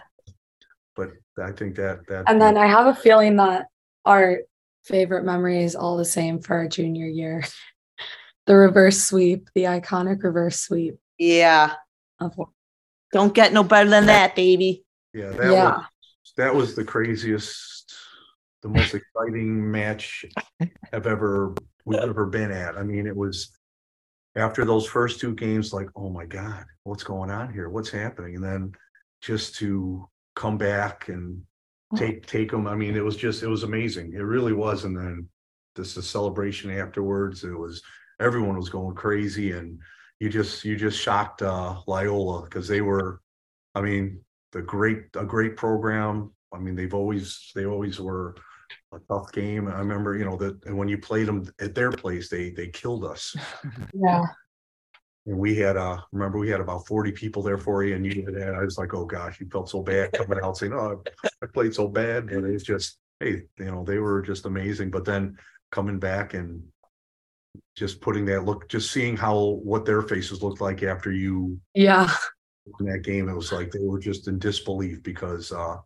but 0.96 1.12
i 1.38 1.52
think 1.52 1.76
that 1.76 2.00
that 2.08 2.24
And 2.28 2.42
then 2.42 2.58
I 2.58 2.66
have 2.66 2.88
a 2.88 2.96
feeling 2.96 3.36
that 3.36 3.68
our 4.06 4.40
favorite 4.86 5.24
memory 5.24 5.64
is 5.64 5.76
all 5.76 5.98
the 5.98 6.04
same 6.06 6.40
for 6.40 6.56
our 6.58 6.68
junior 6.68 7.06
year. 7.06 7.44
The 8.48 8.56
reverse 8.56 9.04
sweep, 9.04 9.50
the 9.56 9.64
iconic 9.66 10.24
reverse 10.24 10.60
sweep 10.62 10.98
Yeah. 11.20 11.74
of 12.20 12.36
Don't 13.14 13.34
get 13.36 13.54
no 13.54 13.64
better 13.64 13.90
than 13.90 14.08
that, 14.08 14.36
baby. 14.36 14.84
yeah 15.14 15.30
that 15.30 15.52
Yeah. 15.52 15.78
was 15.78 16.34
that 16.38 16.56
was 16.56 16.76
the 16.76 16.84
craziest 16.86 17.94
the 18.64 18.70
most 18.70 18.96
exciting 18.96 19.70
match 19.72 20.26
i've 20.92 21.06
ever 21.06 21.54
we've 21.86 22.00
ever 22.00 22.26
been 22.26 22.52
at 22.52 22.76
i 22.80 22.84
mean 22.84 23.06
it 23.06 23.16
was 23.16 23.56
after 24.36 24.66
those 24.66 24.86
first 24.86 25.20
two 25.20 25.34
games 25.34 25.74
like 25.74 25.88
oh 25.96 26.10
my 26.10 26.26
god 26.26 26.66
what's 26.86 27.04
going 27.04 27.32
on 27.32 27.52
here? 27.52 27.68
What's 27.68 27.90
happening? 27.90 28.36
And 28.36 28.44
then 28.44 28.72
just 29.22 29.56
to 29.56 30.08
come 30.36 30.58
back 30.58 31.10
and 31.10 31.42
take 31.96 32.26
take 32.26 32.52
them 32.52 32.68
i 32.68 32.76
mean 32.76 32.98
it 32.98 33.04
was 33.04 33.16
just 33.16 33.44
it 33.44 33.48
was 33.48 33.64
amazing. 33.64 34.14
It 34.14 34.20
really 34.20 34.54
was. 34.54 34.86
And 34.86 34.96
then 34.96 35.28
this 35.76 35.96
the 35.96 36.02
celebration 36.02 36.72
afterwards. 36.72 37.44
It 37.44 37.58
was 37.58 37.82
everyone 38.20 38.56
was 38.56 38.70
going 38.70 38.96
crazy 38.96 39.52
and 39.52 39.80
you 40.20 40.30
just 40.30 40.64
you 40.64 40.78
just 40.78 41.00
shocked 41.00 41.42
uh 41.42 41.76
Loyola 41.88 42.44
because 42.44 42.68
they 42.68 42.82
were 42.82 43.20
i 43.76 43.82
mean 43.82 44.22
the 44.52 44.62
great 44.62 45.04
a 45.16 45.26
great 45.26 45.58
program. 45.58 46.32
I 46.54 46.60
mean 46.60 46.76
they've 46.76 46.94
always 46.94 47.52
they 47.56 47.66
always 47.66 48.00
were 48.00 48.36
a 48.94 49.00
tough 49.10 49.32
game 49.32 49.68
i 49.68 49.78
remember 49.80 50.18
you 50.18 50.26
know 50.26 50.38
that 50.38 50.74
when 50.74 50.88
you 50.88 50.98
played 50.98 51.28
them 51.28 51.46
at 51.60 51.76
their 51.76 51.92
place 51.92 52.30
they 52.30 52.50
they 52.52 52.68
killed 52.68 53.04
us 53.04 53.36
yeah. 53.94 54.24
and 55.26 55.38
we 55.38 55.56
had 55.56 55.76
uh 55.76 55.98
remember 56.12 56.38
we 56.38 56.50
had 56.50 56.62
about 56.62 56.86
40 56.88 57.12
people 57.12 57.42
there 57.44 57.58
for 57.58 57.84
you 57.84 57.96
and 57.96 58.06
you 58.06 58.14
did 58.14 58.36
that 58.36 58.56
i 58.56 58.64
was 58.64 58.78
like 58.78 58.94
oh 58.94 59.06
gosh 59.06 59.40
you 59.40 59.48
felt 59.52 59.70
so 59.70 59.82
bad 59.82 60.12
coming 60.14 60.40
out 60.44 60.58
saying 60.58 60.74
oh 60.74 61.04
i 61.44 61.46
played 61.54 61.74
so 61.74 61.88
bad 61.88 62.30
and 62.30 62.46
it's 62.46 62.64
just 62.64 62.98
hey 63.20 63.42
you 63.58 63.66
know 63.66 63.84
they 63.84 63.98
were 63.98 64.22
just 64.22 64.46
amazing 64.46 64.90
but 64.92 65.04
then 65.06 65.38
coming 65.72 66.00
back 66.00 66.34
and 66.34 66.64
just 67.76 68.00
putting 68.02 68.26
that 68.26 68.46
look 68.46 68.70
just 68.70 68.92
seeing 68.92 69.18
how 69.18 69.60
what 69.64 69.86
their 69.86 70.02
faces 70.02 70.42
looked 70.44 70.62
like 70.62 70.84
after 70.84 71.12
you 71.12 71.60
Yeah. 71.74 72.10
in 72.80 72.86
that 72.86 73.02
game 73.04 73.28
it 73.30 73.36
was 73.36 73.52
like 73.52 73.72
they 73.72 73.80
were 73.80 74.00
just 74.00 74.28
in 74.28 74.40
disbelief 74.40 75.02
because 75.04 75.52
uh 75.52 75.78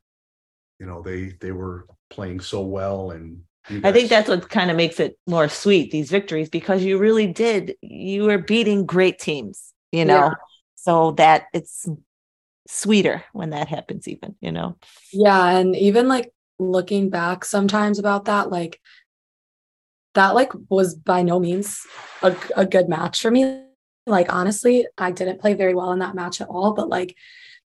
you 0.79 0.85
know 0.85 1.01
they 1.01 1.33
they 1.41 1.51
were 1.51 1.85
playing 2.09 2.39
so 2.39 2.61
well 2.61 3.11
and 3.11 3.41
you 3.69 3.81
I 3.83 3.91
think 3.91 4.09
that's 4.09 4.27
what 4.29 4.49
kind 4.49 4.71
of 4.71 4.77
makes 4.77 4.99
it 4.99 5.17
more 5.27 5.47
sweet, 5.47 5.91
these 5.91 6.09
victories, 6.09 6.49
because 6.49 6.83
you 6.83 6.97
really 6.97 7.27
did, 7.27 7.75
you 7.81 8.23
were 8.23 8.39
beating 8.39 8.85
great 8.85 9.19
teams, 9.19 9.73
you 9.91 10.05
know, 10.05 10.15
Yeah. 10.15 10.33
so 10.75 11.11
that 11.11 11.45
it's 11.53 11.87
sweeter 12.67 13.23
when 13.33 13.51
that 13.51 13.67
happens, 13.67 14.07
even, 14.07 14.35
you 14.41 14.51
know. 14.51 14.75
Yeah. 15.13 15.49
And 15.49 15.75
even 15.75 16.07
like 16.07 16.31
looking 16.57 17.09
back 17.09 17.45
sometimes 17.45 17.99
about 17.99 18.25
that, 18.25 18.49
like 18.49 18.79
that 20.15 20.33
like 20.33 20.51
was 20.69 20.95
by 20.95 21.21
no 21.21 21.39
means 21.39 21.85
a, 22.23 22.35
a 22.55 22.65
good 22.65 22.89
match 22.89 23.21
for 23.21 23.29
me. 23.29 23.63
Like 24.07 24.33
honestly, 24.33 24.87
I 24.97 25.11
didn't 25.11 25.39
play 25.41 25.53
very 25.53 25.75
well 25.75 25.91
in 25.91 25.99
that 25.99 26.15
match 26.15 26.41
at 26.41 26.47
all, 26.47 26.73
but 26.73 26.89
like 26.89 27.15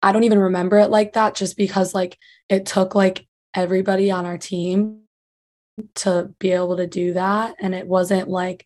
I 0.01 0.11
don't 0.11 0.25
even 0.25 0.39
remember 0.39 0.77
it 0.79 0.89
like 0.89 1.13
that 1.13 1.35
just 1.35 1.55
because 1.55 1.93
like 1.95 2.17
it 2.49 2.65
took 2.65 2.95
like 2.95 3.25
everybody 3.55 4.11
on 4.11 4.25
our 4.25 4.37
team 4.37 5.01
to 5.95 6.33
be 6.39 6.51
able 6.51 6.77
to 6.77 6.87
do 6.87 7.13
that. 7.13 7.55
And 7.59 7.75
it 7.75 7.87
wasn't 7.87 8.29
like 8.29 8.65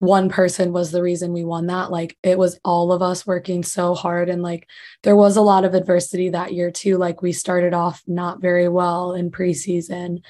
one 0.00 0.30
person 0.30 0.72
was 0.72 0.90
the 0.90 1.02
reason 1.02 1.32
we 1.32 1.44
won 1.44 1.66
that. 1.66 1.90
Like 1.90 2.16
it 2.22 2.38
was 2.38 2.58
all 2.64 2.90
of 2.90 3.02
us 3.02 3.26
working 3.26 3.62
so 3.62 3.94
hard. 3.94 4.28
And 4.28 4.42
like 4.42 4.68
there 5.02 5.16
was 5.16 5.36
a 5.36 5.42
lot 5.42 5.64
of 5.64 5.74
adversity 5.74 6.30
that 6.30 6.54
year 6.54 6.70
too. 6.70 6.96
Like 6.96 7.22
we 7.22 7.32
started 7.32 7.74
off 7.74 8.02
not 8.06 8.40
very 8.40 8.68
well 8.68 9.12
in 9.12 9.30
preseason 9.30 10.22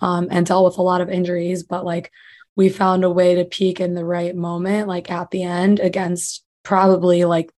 um, 0.00 0.28
and 0.30 0.46
dealt 0.46 0.66
with 0.66 0.78
a 0.78 0.82
lot 0.82 1.00
of 1.00 1.08
injuries, 1.08 1.62
but 1.62 1.84
like 1.84 2.12
we 2.56 2.68
found 2.68 3.04
a 3.04 3.10
way 3.10 3.34
to 3.34 3.44
peak 3.44 3.80
in 3.80 3.94
the 3.94 4.04
right 4.04 4.36
moment, 4.36 4.86
like 4.86 5.10
at 5.10 5.30
the 5.30 5.42
end 5.42 5.80
against 5.80 6.44
probably 6.62 7.24
like 7.24 7.50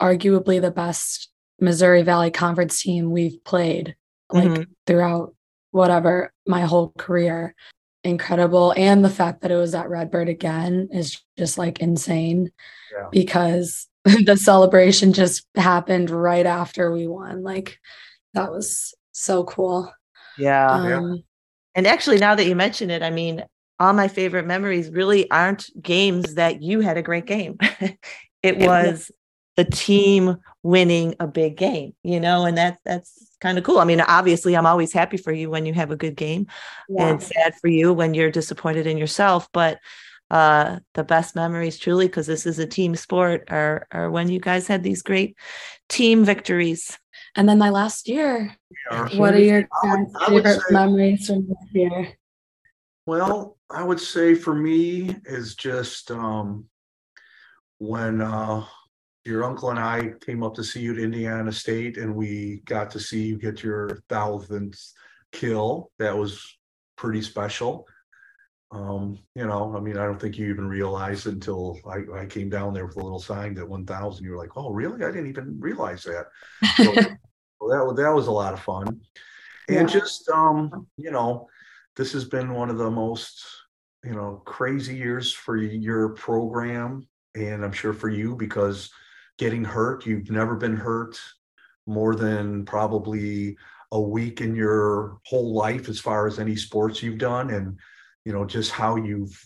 arguably 0.00 0.60
the 0.60 0.70
best 0.70 1.30
Missouri 1.58 2.02
Valley 2.02 2.30
Conference 2.30 2.82
team 2.82 3.10
we've 3.10 3.42
played 3.44 3.96
like 4.32 4.44
Mhm. 4.48 4.66
throughout 4.86 5.34
whatever 5.70 6.32
my 6.46 6.62
whole 6.62 6.92
career. 6.98 7.54
Incredible. 8.04 8.74
And 8.76 9.04
the 9.04 9.10
fact 9.10 9.42
that 9.42 9.50
it 9.50 9.56
was 9.56 9.74
at 9.74 9.88
Redbird 9.88 10.28
again 10.28 10.88
is 10.92 11.20
just 11.38 11.56
like 11.58 11.80
insane 11.80 12.50
Yeah. 12.92 13.08
because 13.10 13.88
the 14.26 14.36
celebration 14.36 15.12
just 15.12 15.46
happened 15.56 16.10
right 16.10 16.46
after 16.46 16.90
we 16.92 17.06
won. 17.06 17.42
Like 17.42 17.78
that 18.34 18.50
was 18.50 18.94
so 19.12 19.44
cool. 19.44 19.92
Yeah. 20.36 20.84
Yeah. 20.88 20.96
Um, 20.98 21.22
And 21.74 21.86
actually, 21.86 22.18
now 22.18 22.34
that 22.34 22.46
you 22.46 22.54
mention 22.56 22.90
it, 22.90 23.02
I 23.02 23.10
mean, 23.10 23.44
all 23.78 23.92
my 23.94 24.08
favorite 24.08 24.46
memories 24.46 24.90
really 24.90 25.30
aren't 25.30 25.70
games 25.80 26.34
that 26.34 26.60
you 26.62 26.80
had 26.80 26.96
a 26.98 27.02
great 27.02 27.24
game. 27.26 27.56
it 28.42 28.58
was 28.58 29.10
the 29.56 29.64
team 29.64 30.36
winning 30.62 31.14
a 31.20 31.26
big 31.26 31.56
game, 31.56 31.94
you 32.02 32.18
know, 32.20 32.44
and 32.46 32.56
that 32.56 32.78
that's 32.84 33.36
kind 33.40 33.58
of 33.58 33.64
cool. 33.64 33.78
I 33.78 33.84
mean, 33.84 34.00
obviously, 34.00 34.56
I'm 34.56 34.66
always 34.66 34.92
happy 34.92 35.16
for 35.16 35.32
you 35.32 35.50
when 35.50 35.66
you 35.66 35.74
have 35.74 35.90
a 35.90 35.96
good 35.96 36.16
game 36.16 36.46
yeah. 36.88 37.08
and 37.08 37.22
sad 37.22 37.54
for 37.60 37.68
you 37.68 37.92
when 37.92 38.14
you're 38.14 38.30
disappointed 38.30 38.86
in 38.86 38.96
yourself. 38.96 39.48
But 39.52 39.78
uh, 40.30 40.78
the 40.94 41.04
best 41.04 41.36
memories, 41.36 41.78
truly, 41.78 42.06
because 42.06 42.26
this 42.26 42.46
is 42.46 42.58
a 42.58 42.66
team 42.66 42.96
sport, 42.96 43.48
are 43.50 43.86
are 43.92 44.10
when 44.10 44.28
you 44.30 44.40
guys 44.40 44.66
had 44.66 44.82
these 44.82 45.02
great 45.02 45.36
team 45.88 46.24
victories. 46.24 46.98
And 47.34 47.48
then 47.48 47.58
my 47.58 47.70
last 47.70 48.08
year, 48.08 48.56
Or- 48.90 49.08
what 49.16 49.34
are 49.34 49.38
your 49.38 49.68
I 49.84 49.94
would- 49.94 50.12
guys' 50.12 50.12
I 50.28 50.32
would 50.32 50.44
favorite 50.44 50.60
say- 50.62 50.74
memories 50.74 51.26
from 51.26 51.46
this 51.48 51.68
year? 51.72 52.08
Well, 53.04 53.58
I 53.68 53.82
would 53.82 54.00
say 54.00 54.34
for 54.34 54.54
me 54.54 55.16
is 55.26 55.54
just 55.56 56.10
um 56.10 56.66
when 57.78 58.20
uh 58.22 58.64
your 59.24 59.44
uncle 59.44 59.70
and 59.70 59.78
I 59.78 60.12
came 60.24 60.42
up 60.42 60.54
to 60.54 60.64
see 60.64 60.80
you 60.80 60.92
at 60.92 60.98
Indiana 60.98 61.52
State 61.52 61.96
and 61.96 62.14
we 62.14 62.62
got 62.64 62.90
to 62.92 63.00
see 63.00 63.22
you 63.22 63.38
get 63.38 63.62
your 63.62 64.02
thousandth 64.08 64.80
kill. 65.30 65.90
That 65.98 66.16
was 66.16 66.58
pretty 66.96 67.22
special. 67.22 67.86
Um, 68.72 69.18
you 69.34 69.46
know, 69.46 69.76
I 69.76 69.80
mean, 69.80 69.98
I 69.98 70.06
don't 70.06 70.20
think 70.20 70.38
you 70.38 70.48
even 70.48 70.66
realized 70.66 71.26
until 71.26 71.78
I, 71.86 72.22
I 72.22 72.26
came 72.26 72.48
down 72.48 72.72
there 72.72 72.86
with 72.86 72.96
a 72.96 73.02
little 73.02 73.18
sign 73.20 73.54
that 73.54 73.68
one 73.68 73.84
thousand. 73.84 74.24
You 74.24 74.30
were 74.32 74.38
like, 74.38 74.56
"Oh, 74.56 74.70
really? 74.70 75.04
I 75.04 75.10
didn't 75.10 75.28
even 75.28 75.60
realize 75.60 76.04
that." 76.04 76.26
So, 76.76 76.84
well, 77.60 77.70
that 77.70 77.84
was 77.84 77.96
that 77.98 78.14
was 78.14 78.26
a 78.28 78.32
lot 78.32 78.54
of 78.54 78.60
fun, 78.60 79.02
and 79.68 79.86
Yeah. 79.88 79.92
just 79.94 80.26
um, 80.30 80.86
you 80.96 81.10
know, 81.10 81.48
this 81.96 82.12
has 82.12 82.24
been 82.24 82.54
one 82.54 82.70
of 82.70 82.78
the 82.78 82.90
most 82.90 83.44
you 84.04 84.14
know 84.14 84.42
crazy 84.46 84.96
years 84.96 85.34
for 85.34 85.58
your 85.58 86.08
program, 86.14 87.06
and 87.34 87.62
I'm 87.62 87.72
sure 87.72 87.92
for 87.92 88.08
you 88.08 88.34
because 88.36 88.90
getting 89.42 89.64
hurt, 89.64 90.06
you've 90.06 90.30
never 90.30 90.54
been 90.54 90.76
hurt 90.76 91.18
more 91.88 92.14
than 92.14 92.64
probably 92.64 93.56
a 93.90 94.00
week 94.00 94.40
in 94.40 94.54
your 94.54 95.18
whole 95.26 95.52
life 95.52 95.88
as 95.88 95.98
far 95.98 96.28
as 96.28 96.38
any 96.38 96.54
sports 96.54 97.02
you've 97.02 97.18
done, 97.18 97.50
and 97.50 97.76
you 98.24 98.32
know 98.32 98.44
just 98.44 98.70
how 98.70 98.94
you've 98.94 99.36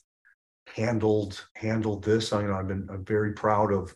handled 0.66 1.42
handled 1.54 2.04
this. 2.04 2.34
I 2.34 2.42
you 2.42 2.48
know 2.48 2.56
I've 2.56 2.68
been 2.68 2.86
I'm 2.90 3.06
very 3.06 3.32
proud 3.32 3.72
of 3.72 3.94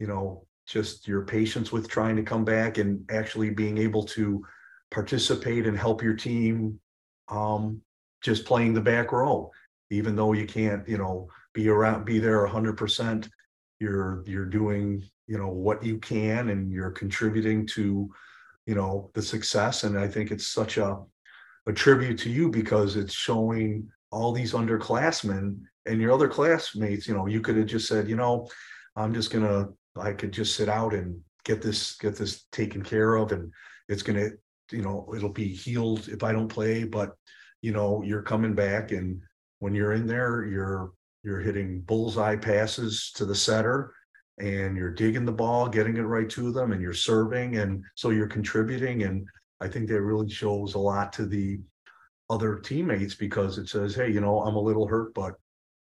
you 0.00 0.06
know 0.06 0.46
just 0.66 1.06
your 1.06 1.26
patience 1.26 1.70
with 1.70 1.88
trying 1.88 2.16
to 2.16 2.22
come 2.22 2.46
back 2.46 2.78
and 2.78 3.04
actually 3.10 3.50
being 3.50 3.76
able 3.76 4.04
to 4.16 4.42
participate 4.90 5.66
and 5.66 5.76
help 5.76 6.02
your 6.02 6.14
team 6.14 6.80
um 7.28 7.82
just 8.22 8.46
playing 8.46 8.72
the 8.72 8.80
back 8.80 9.12
row 9.12 9.50
even 9.90 10.16
though 10.16 10.32
you 10.32 10.46
can't 10.46 10.88
you 10.88 10.96
know 10.96 11.28
be 11.52 11.68
around 11.68 12.04
be 12.04 12.18
there 12.18 12.46
100% 12.46 13.28
you're 13.80 14.22
you're 14.26 14.46
doing 14.46 15.02
you 15.26 15.38
know 15.38 15.48
what 15.48 15.82
you 15.82 15.98
can 15.98 16.50
and 16.50 16.70
you're 16.70 16.90
contributing 16.90 17.66
to 17.66 18.10
you 18.66 18.74
know 18.74 19.10
the 19.14 19.22
success. 19.22 19.84
And 19.84 19.98
i 19.98 20.08
think 20.08 20.30
it's 20.30 20.46
such 20.46 20.78
a 20.78 20.98
a 21.66 21.72
tribute 21.72 22.18
to 22.18 22.30
you 22.30 22.50
because 22.50 22.96
it's 22.96 23.14
showing 23.14 23.88
all 24.10 24.32
these 24.32 24.52
underclassmen 24.52 25.58
and 25.86 26.00
your 26.00 26.12
other 26.12 26.28
classmates 26.28 27.08
you 27.08 27.14
know 27.14 27.26
you 27.26 27.40
could 27.40 27.56
have 27.56 27.66
just 27.66 27.88
said 27.88 28.08
you 28.08 28.16
know 28.16 28.46
i'm 28.96 29.14
just 29.14 29.32
gonna 29.32 29.68
i 29.96 30.12
could 30.12 30.30
just 30.30 30.56
sit 30.56 30.68
out 30.68 30.94
and 30.94 31.18
get 31.44 31.62
this 31.62 31.96
get 31.96 32.16
this 32.16 32.44
taken 32.52 32.82
care 32.82 33.16
of 33.16 33.32
and 33.32 33.50
it's 33.88 34.02
gonna 34.02 34.28
you 34.70 34.82
know 34.82 35.12
it'll 35.16 35.32
be 35.32 35.48
healed 35.48 36.08
if 36.08 36.22
i 36.22 36.32
don't 36.32 36.48
play. 36.48 36.84
But 36.84 37.16
you 37.62 37.72
know 37.72 38.02
you're 38.02 38.22
coming 38.22 38.54
back 38.54 38.92
and 38.92 39.20
when 39.58 39.74
you're 39.74 39.92
in 39.92 40.06
there 40.06 40.44
you're 40.44 40.92
you're 41.22 41.40
hitting 41.40 41.80
bullseye 41.80 42.36
passes 42.36 43.10
to 43.16 43.24
the 43.24 43.34
setter 43.34 43.94
and 44.38 44.76
you're 44.76 44.90
digging 44.90 45.24
the 45.24 45.32
ball, 45.32 45.68
getting 45.68 45.96
it 45.96 46.02
right 46.02 46.28
to 46.30 46.52
them, 46.52 46.72
and 46.72 46.82
you're 46.82 46.92
serving. 46.92 47.58
And 47.58 47.84
so 47.94 48.10
you're 48.10 48.26
contributing. 48.26 49.04
And 49.04 49.26
I 49.60 49.68
think 49.68 49.88
that 49.88 50.02
really 50.02 50.28
shows 50.28 50.74
a 50.74 50.78
lot 50.78 51.12
to 51.14 51.26
the 51.26 51.60
other 52.30 52.56
teammates 52.56 53.14
because 53.14 53.58
it 53.58 53.68
says, 53.68 53.94
hey, 53.94 54.10
you 54.10 54.20
know, 54.20 54.40
I'm 54.40 54.56
a 54.56 54.60
little 54.60 54.86
hurt, 54.86 55.14
but 55.14 55.34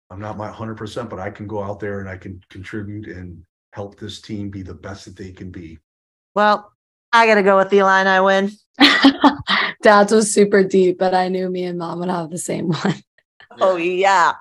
I'm 0.09 0.19
not 0.19 0.37
my 0.37 0.51
100%, 0.51 1.09
but 1.09 1.19
I 1.19 1.29
can 1.29 1.47
go 1.47 1.63
out 1.63 1.79
there 1.79 2.01
and 2.01 2.09
I 2.09 2.17
can 2.17 2.41
contribute 2.49 3.07
and 3.07 3.43
help 3.73 3.97
this 3.97 4.19
team 4.19 4.49
be 4.49 4.61
the 4.61 4.73
best 4.73 5.05
that 5.05 5.15
they 5.15 5.31
can 5.31 5.51
be. 5.51 5.79
Well, 6.35 6.71
I 7.13 7.25
got 7.25 7.35
to 7.35 7.43
go 7.43 7.57
with 7.57 7.69
the 7.69 7.79
Illini 7.79 8.19
win. 8.19 8.51
Dad's 9.81 10.11
was 10.11 10.33
super 10.33 10.63
deep, 10.63 10.97
but 10.99 11.13
I 11.13 11.29
knew 11.29 11.49
me 11.49 11.63
and 11.63 11.77
mom 11.77 11.99
would 11.99 12.09
have 12.09 12.29
the 12.29 12.37
same 12.37 12.69
one. 12.69 12.95
Oh, 13.59 13.77
yeah. 13.77 14.33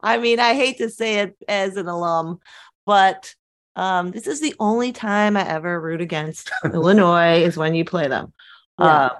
I 0.00 0.18
mean, 0.18 0.40
I 0.40 0.54
hate 0.54 0.78
to 0.78 0.90
say 0.90 1.18
it 1.20 1.36
as 1.48 1.76
an 1.76 1.88
alum, 1.88 2.40
but 2.86 3.34
um, 3.76 4.10
this 4.10 4.26
is 4.26 4.40
the 4.40 4.54
only 4.58 4.92
time 4.92 5.36
I 5.36 5.48
ever 5.48 5.80
root 5.80 6.00
against 6.00 6.50
Illinois 6.64 7.42
is 7.42 7.56
when 7.56 7.74
you 7.74 7.84
play 7.84 8.08
them. 8.08 8.32
Yeah. 8.78 8.86
Uh, 8.86 9.18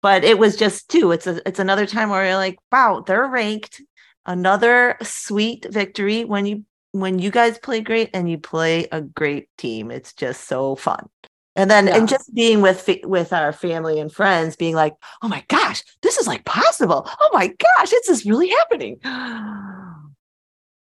but 0.00 0.24
it 0.24 0.38
was 0.38 0.56
just 0.56 0.88
too. 0.88 1.12
It's 1.12 1.26
a 1.26 1.46
it's 1.46 1.58
another 1.58 1.86
time 1.86 2.10
where 2.10 2.24
you're 2.24 2.36
like, 2.36 2.58
wow, 2.70 3.02
they're 3.06 3.26
ranked. 3.26 3.82
Another 4.26 4.96
sweet 5.02 5.66
victory 5.70 6.24
when 6.24 6.46
you 6.46 6.64
when 6.92 7.18
you 7.18 7.30
guys 7.30 7.58
play 7.58 7.80
great 7.80 8.10
and 8.14 8.30
you 8.30 8.38
play 8.38 8.86
a 8.92 9.00
great 9.00 9.48
team. 9.58 9.90
It's 9.90 10.12
just 10.12 10.44
so 10.44 10.76
fun. 10.76 11.08
And 11.56 11.70
then 11.70 11.88
yeah. 11.88 11.96
and 11.96 12.08
just 12.08 12.32
being 12.34 12.60
with 12.60 12.88
with 13.02 13.32
our 13.32 13.52
family 13.52 13.98
and 13.98 14.12
friends, 14.12 14.54
being 14.54 14.76
like, 14.76 14.94
oh 15.22 15.28
my 15.28 15.44
gosh, 15.48 15.82
this 16.02 16.16
is 16.16 16.26
like 16.28 16.44
possible. 16.44 17.08
Oh 17.20 17.30
my 17.32 17.48
gosh, 17.48 17.90
this 17.90 18.08
is 18.08 18.24
really 18.24 18.48
happening. 18.48 19.00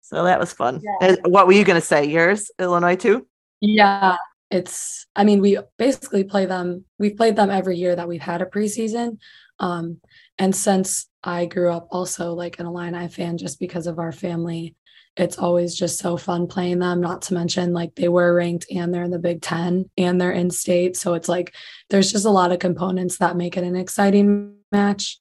So 0.07 0.23
that 0.23 0.39
was 0.39 0.53
fun. 0.53 0.81
Yeah. 0.81 1.15
What 1.25 1.47
were 1.47 1.53
you 1.53 1.65
going 1.65 1.79
to 1.79 1.85
say? 1.85 2.05
Yours, 2.05 2.49
Illinois 2.59 2.95
too? 2.95 3.27
Yeah, 3.59 4.15
it's. 4.49 5.05
I 5.17 5.25
mean, 5.25 5.41
we 5.41 5.57
basically 5.77 6.23
play 6.23 6.45
them. 6.45 6.85
We've 6.97 7.17
played 7.17 7.35
them 7.35 7.49
every 7.49 7.75
year 7.75 7.93
that 7.93 8.07
we've 8.07 8.21
had 8.21 8.41
a 8.41 8.45
preseason. 8.45 9.17
Um, 9.59 9.99
and 10.37 10.55
since 10.55 11.09
I 11.25 11.45
grew 11.45 11.73
up 11.73 11.89
also 11.91 12.31
like 12.33 12.57
an 12.57 12.67
Illini 12.67 13.09
fan, 13.09 13.37
just 13.37 13.59
because 13.59 13.85
of 13.85 13.99
our 13.99 14.13
family, 14.13 14.75
it's 15.17 15.37
always 15.37 15.75
just 15.75 15.99
so 15.99 16.15
fun 16.15 16.47
playing 16.47 16.79
them. 16.79 17.01
Not 17.01 17.23
to 17.23 17.33
mention, 17.33 17.73
like 17.73 17.95
they 17.95 18.07
were 18.07 18.33
ranked 18.33 18.67
and 18.73 18.93
they're 18.93 19.03
in 19.03 19.11
the 19.11 19.19
Big 19.19 19.41
Ten 19.41 19.89
and 19.97 20.21
they're 20.21 20.31
in 20.31 20.51
state. 20.51 20.95
So 20.95 21.15
it's 21.15 21.27
like 21.27 21.53
there's 21.89 22.13
just 22.13 22.25
a 22.25 22.29
lot 22.29 22.53
of 22.53 22.59
components 22.59 23.17
that 23.17 23.35
make 23.35 23.57
it 23.57 23.65
an 23.65 23.75
exciting 23.75 24.55
match. 24.71 25.19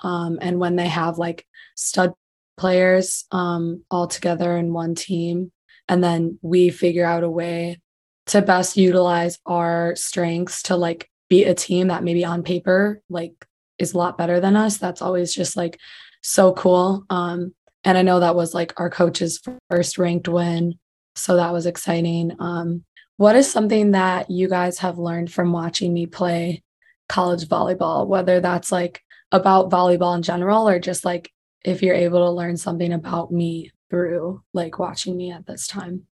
Um, 0.00 0.38
and 0.42 0.58
when 0.58 0.76
they 0.76 0.88
have 0.88 1.16
like 1.16 1.46
stud 1.74 2.12
players 2.56 3.24
um, 3.32 3.84
all 3.90 4.06
together 4.06 4.56
in 4.56 4.72
one 4.72 4.94
team. 4.94 5.52
And 5.88 6.02
then 6.04 6.38
we 6.42 6.70
figure 6.70 7.04
out 7.04 7.24
a 7.24 7.30
way 7.30 7.80
to 8.26 8.42
best 8.42 8.76
utilize 8.76 9.38
our 9.46 9.96
strengths 9.96 10.62
to 10.64 10.76
like 10.76 11.10
beat 11.28 11.46
a 11.46 11.54
team 11.54 11.88
that 11.88 12.04
maybe 12.04 12.24
on 12.24 12.42
paper 12.42 13.00
like 13.08 13.32
is 13.78 13.94
a 13.94 13.98
lot 13.98 14.18
better 14.18 14.40
than 14.40 14.56
us. 14.56 14.76
That's 14.76 15.02
always 15.02 15.34
just 15.34 15.56
like 15.56 15.78
so 16.22 16.52
cool. 16.52 17.04
Um, 17.10 17.54
and 17.82 17.96
I 17.96 18.02
know 18.02 18.20
that 18.20 18.36
was 18.36 18.54
like 18.54 18.78
our 18.78 18.90
coach's 18.90 19.40
first 19.68 19.98
ranked 19.98 20.28
win. 20.28 20.78
So 21.16 21.36
that 21.36 21.52
was 21.52 21.66
exciting. 21.66 22.36
Um, 22.38 22.84
what 23.16 23.36
is 23.36 23.50
something 23.50 23.92
that 23.92 24.30
you 24.30 24.48
guys 24.48 24.78
have 24.78 24.98
learned 24.98 25.32
from 25.32 25.52
watching 25.52 25.92
me 25.92 26.06
play 26.06 26.62
college 27.08 27.48
volleyball, 27.48 28.06
whether 28.06 28.40
that's 28.40 28.70
like 28.70 29.02
about 29.32 29.70
volleyball 29.70 30.16
in 30.16 30.22
general 30.22 30.68
or 30.68 30.78
just 30.78 31.04
like 31.04 31.32
if 31.64 31.82
you're 31.82 31.94
able 31.94 32.24
to 32.24 32.30
learn 32.30 32.56
something 32.56 32.92
about 32.92 33.32
me 33.32 33.70
through 33.90 34.42
like 34.52 34.78
watching 34.78 35.16
me 35.16 35.30
at 35.30 35.46
this 35.46 35.66
time? 35.66 36.06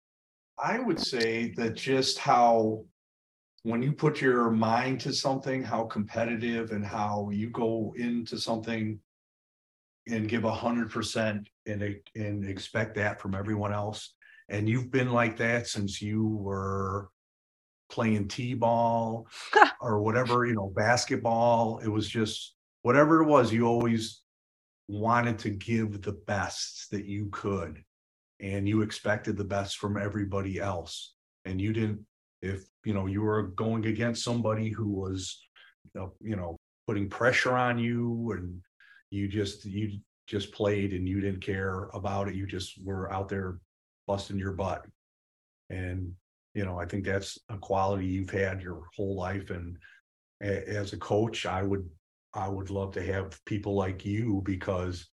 I 0.58 0.80
would 0.80 1.00
say 1.00 1.52
that 1.58 1.76
just 1.76 2.18
how 2.18 2.86
when 3.64 3.82
you 3.82 3.92
put 3.92 4.22
your 4.22 4.52
mind 4.52 5.02
to 5.02 5.12
something, 5.12 5.64
how 5.64 5.86
competitive 5.86 6.72
and 6.72 6.86
how 6.86 7.30
you 7.32 7.50
go 7.50 7.94
into 7.98 8.38
something 8.38 9.00
and 10.08 10.30
give 10.30 10.44
a 10.44 10.54
hundred 10.54 10.92
percent 10.92 11.50
and 11.66 12.00
and 12.16 12.46
expect 12.48 12.96
that 12.96 13.20
from 13.20 13.34
everyone 13.34 13.74
else. 13.74 14.14
And 14.50 14.70
you've 14.70 14.92
been 14.92 15.12
like 15.12 15.38
that 15.38 15.68
since 15.68 16.02
you 16.02 16.28
were 16.28 17.10
playing 17.90 18.28
t-ball 18.28 19.28
or 19.82 20.02
whatever, 20.02 20.46
you 20.46 20.54
know, 20.54 20.72
basketball. 20.76 21.80
It 21.80 21.88
was 21.88 22.08
just 22.08 22.54
whatever 22.84 23.24
it 23.24 23.26
was, 23.26 23.52
you 23.52 23.66
always 23.66 24.22
wanted 24.88 25.40
to 25.40 25.50
give 25.50 26.02
the 26.02 26.14
best 26.28 26.92
that 26.92 27.06
you 27.06 27.28
could 27.32 27.84
and 28.40 28.68
you 28.68 28.82
expected 28.82 29.38
the 29.38 29.44
best 29.44 29.78
from 29.78 29.98
everybody 29.98 30.60
else. 30.60 31.14
And 31.46 31.62
you 31.62 31.74
didn't 31.74 32.06
if 32.42 32.66
you 32.84 32.94
know 32.94 33.06
you 33.08 33.22
were 33.22 33.44
going 33.44 33.86
against 33.86 34.24
somebody 34.24 34.70
who 34.70 34.90
was 34.90 35.40
uh, 36.00 36.08
you 36.22 36.36
know 36.36 36.58
putting 36.86 37.10
pressure 37.10 37.56
on 37.56 37.78
you 37.78 38.34
and 38.38 38.62
you 39.10 39.28
just 39.28 39.66
you 39.66 40.00
just 40.28 40.52
played 40.52 40.94
and 40.94 41.08
you 41.08 41.22
didn't 41.22 41.42
care 41.42 41.90
about 41.94 42.28
it 42.28 42.36
you 42.36 42.46
just 42.46 42.84
were 42.84 43.12
out 43.12 43.30
there 43.30 43.60
busting 44.08 44.38
your 44.38 44.54
butt. 44.54 44.86
And 45.70 46.14
you 46.54 46.66
know 46.66 46.80
i 46.80 46.86
think 46.86 47.06
that's 47.06 47.40
a 47.50 47.58
quality 47.58 48.06
you've 48.06 48.30
had 48.30 48.62
your 48.62 48.84
whole 48.96 49.16
life. 49.16 49.50
And 49.50 49.78
as 50.42 50.94
a 50.94 50.98
coach 50.98 51.46
i 51.46 51.64
would 51.64 51.88
I 52.36 52.48
would 52.48 52.70
love 52.70 52.94
to 52.94 53.06
have 53.06 53.44
people 53.46 53.76
like 53.76 54.06
you 54.06 54.42
because 54.46 55.08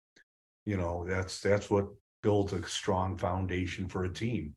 you 0.67 0.77
know 0.77 1.05
that's 1.07 1.41
that's 1.41 1.71
what 1.71 1.89
builds 2.23 2.53
a 2.53 2.67
strong 2.67 3.17
foundation 3.17 3.89
for 3.89 4.05
a 4.05 4.13
team 4.13 4.55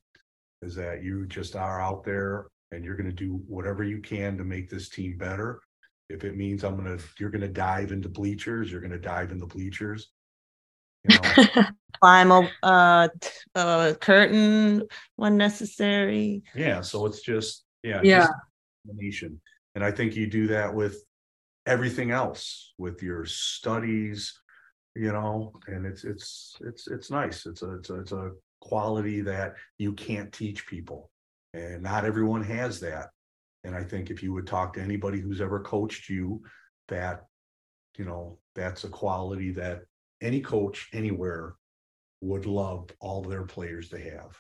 is 0.62 0.76
that 0.76 1.04
you 1.04 1.26
just 1.26 1.56
are 1.56 1.82
out 1.82 2.04
there 2.04 2.48
and 2.72 2.84
you're 2.84 2.96
going 2.96 3.10
to 3.10 3.16
do 3.16 3.42
whatever 3.48 3.84
you 3.84 4.00
can 4.00 4.38
to 4.38 4.44
make 4.44 4.70
this 4.70 4.90
team 4.90 5.18
better. 5.18 5.62
If 6.10 6.24
it 6.24 6.36
means 6.36 6.64
i'm 6.64 6.76
going 6.76 6.98
to 6.98 7.04
you're 7.20 7.32
going 7.32 7.42
to 7.42 7.48
dive 7.48 7.92
into 7.92 8.10
bleachers 8.10 8.72
you're 8.72 8.82
going 8.82 8.92
to 8.92 9.00
dive 9.00 9.32
in 9.32 9.40
the 9.40 9.48
bleachers 9.48 10.12
you 11.08 11.16
know? 11.16 11.64
Climb 12.02 12.32
a 12.32 12.50
uh, 12.62 13.08
uh, 13.56 13.94
curtain 13.96 14.84
when 15.16 15.38
necessary. 15.38 16.44
Yeah 16.54 16.82
so 16.82 17.06
it's 17.06 17.22
just 17.22 17.64
yeah 17.84 18.02
yeah. 18.04 18.28
nation 18.86 19.40
and 19.76 19.84
i 19.84 19.90
think 19.92 20.16
you 20.16 20.28
do 20.28 20.48
that 20.48 20.74
with 20.74 21.04
everything 21.66 22.12
else 22.12 22.74
with 22.78 23.02
your 23.02 23.26
studies 23.26 24.38
you 24.96 25.12
know 25.12 25.54
and 25.68 25.86
it's 25.86 26.04
it's 26.04 26.56
it's 26.62 26.88
it's 26.88 27.10
nice. 27.10 27.46
It's 27.46 27.62
a 27.62 27.76
it's 27.76 27.90
a, 27.90 28.00
it's 28.00 28.12
a 28.12 28.32
quality 28.62 29.22
that 29.22 29.56
you 29.78 29.94
can't 29.94 30.32
teach 30.32 30.66
people 30.68 31.10
and 31.54 31.82
not 31.82 32.06
everyone 32.06 32.44
has 32.44 32.80
that. 32.82 33.10
And 33.66 33.76
i 33.76 33.84
think 33.84 34.10
if 34.10 34.22
you 34.22 34.34
would 34.34 34.48
talk 34.48 34.74
to 34.74 34.82
anybody 34.82 35.20
who's 35.20 35.42
ever 35.42 35.62
coached 35.62 36.10
you 36.10 36.42
that 36.90 37.26
you 37.98 38.06
know 38.06 38.38
that's 38.56 38.84
a 38.84 38.90
quality 38.90 39.52
that 39.52 39.84
any 40.22 40.42
coach 40.42 40.90
anywhere 40.94 41.56
would 42.22 42.46
love 42.46 42.90
all 43.00 43.22
their 43.22 43.44
players 43.44 43.90
to 43.90 44.00
have. 44.00 44.38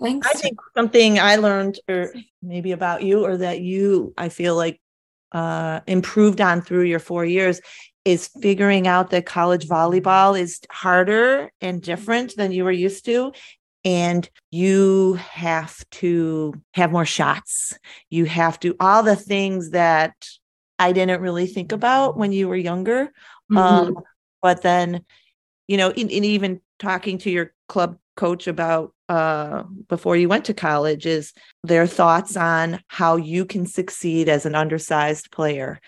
Thanks. 0.00 0.26
I 0.26 0.32
think 0.32 0.58
something 0.74 1.18
I 1.18 1.36
learned, 1.36 1.78
or 1.86 2.14
maybe 2.42 2.72
about 2.72 3.02
you, 3.02 3.24
or 3.24 3.36
that 3.36 3.60
you, 3.60 4.14
I 4.16 4.30
feel 4.30 4.56
like 4.56 4.80
uh, 5.32 5.80
improved 5.86 6.40
on 6.40 6.62
through 6.62 6.84
your 6.84 6.98
four 6.98 7.24
years 7.24 7.60
is 8.04 8.28
figuring 8.40 8.86
out 8.86 9.10
that 9.10 9.26
college 9.26 9.68
volleyball 9.68 10.38
is 10.38 10.60
harder 10.70 11.52
and 11.60 11.82
different 11.82 12.34
than 12.36 12.52
you 12.52 12.64
were 12.64 12.72
used 12.72 13.04
to. 13.04 13.32
And 13.84 14.28
you 14.50 15.14
have 15.14 15.88
to 15.90 16.54
have 16.74 16.92
more 16.92 17.06
shots. 17.06 17.78
You 18.10 18.24
have 18.26 18.58
to 18.60 18.74
all 18.80 19.02
the 19.02 19.16
things 19.16 19.70
that 19.70 20.14
i 20.78 20.92
didn't 20.92 21.20
really 21.20 21.46
think 21.46 21.72
about 21.72 22.16
when 22.16 22.32
you 22.32 22.48
were 22.48 22.56
younger. 22.56 23.12
Mm-hmm. 23.50 23.58
um, 23.58 23.96
but 24.42 24.62
then 24.62 25.04
you 25.68 25.76
know 25.76 25.90
in, 25.90 26.08
in 26.10 26.24
even 26.24 26.60
talking 26.78 27.18
to 27.18 27.30
your 27.30 27.52
club 27.68 27.98
coach 28.16 28.46
about 28.46 28.92
uh, 29.08 29.64
before 29.88 30.16
you 30.16 30.28
went 30.28 30.44
to 30.46 30.54
college 30.54 31.06
is 31.06 31.32
their 31.64 31.86
thoughts 31.86 32.36
on 32.36 32.80
how 32.88 33.16
you 33.16 33.44
can 33.44 33.66
succeed 33.66 34.28
as 34.28 34.46
an 34.46 34.54
undersized 34.54 35.30
player 35.32 35.80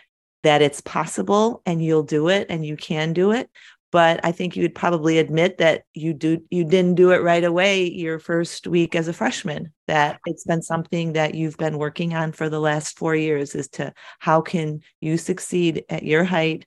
that 0.42 0.62
it's 0.62 0.80
possible 0.80 1.62
and 1.66 1.84
you'll 1.84 2.02
do 2.02 2.28
it 2.28 2.46
and 2.50 2.66
you 2.66 2.76
can 2.76 3.12
do 3.12 3.32
it. 3.32 3.48
But 3.92 4.24
i 4.24 4.32
think 4.32 4.56
you'd 4.56 4.74
probably 4.74 5.18
admit 5.18 5.58
that 5.58 5.82
you 5.92 6.14
do 6.14 6.42
you 6.50 6.64
didn't 6.64 6.94
do 6.94 7.10
it 7.12 7.22
right 7.22 7.44
away 7.44 7.90
your 7.90 8.18
first 8.18 8.66
week 8.66 8.94
as 8.94 9.06
a 9.06 9.12
freshman 9.12 9.70
that 9.86 10.18
it's 10.24 10.44
been 10.44 10.62
something 10.62 11.12
that 11.12 11.34
you've 11.34 11.58
been 11.58 11.76
working 11.76 12.14
on 12.14 12.32
for 12.32 12.48
the 12.48 12.58
last 12.58 12.98
4 12.98 13.14
years 13.14 13.54
is 13.54 13.68
to 13.68 13.92
how 14.18 14.40
can 14.40 14.80
you 15.02 15.18
succeed 15.18 15.84
at 15.90 16.04
your 16.04 16.24
height 16.24 16.64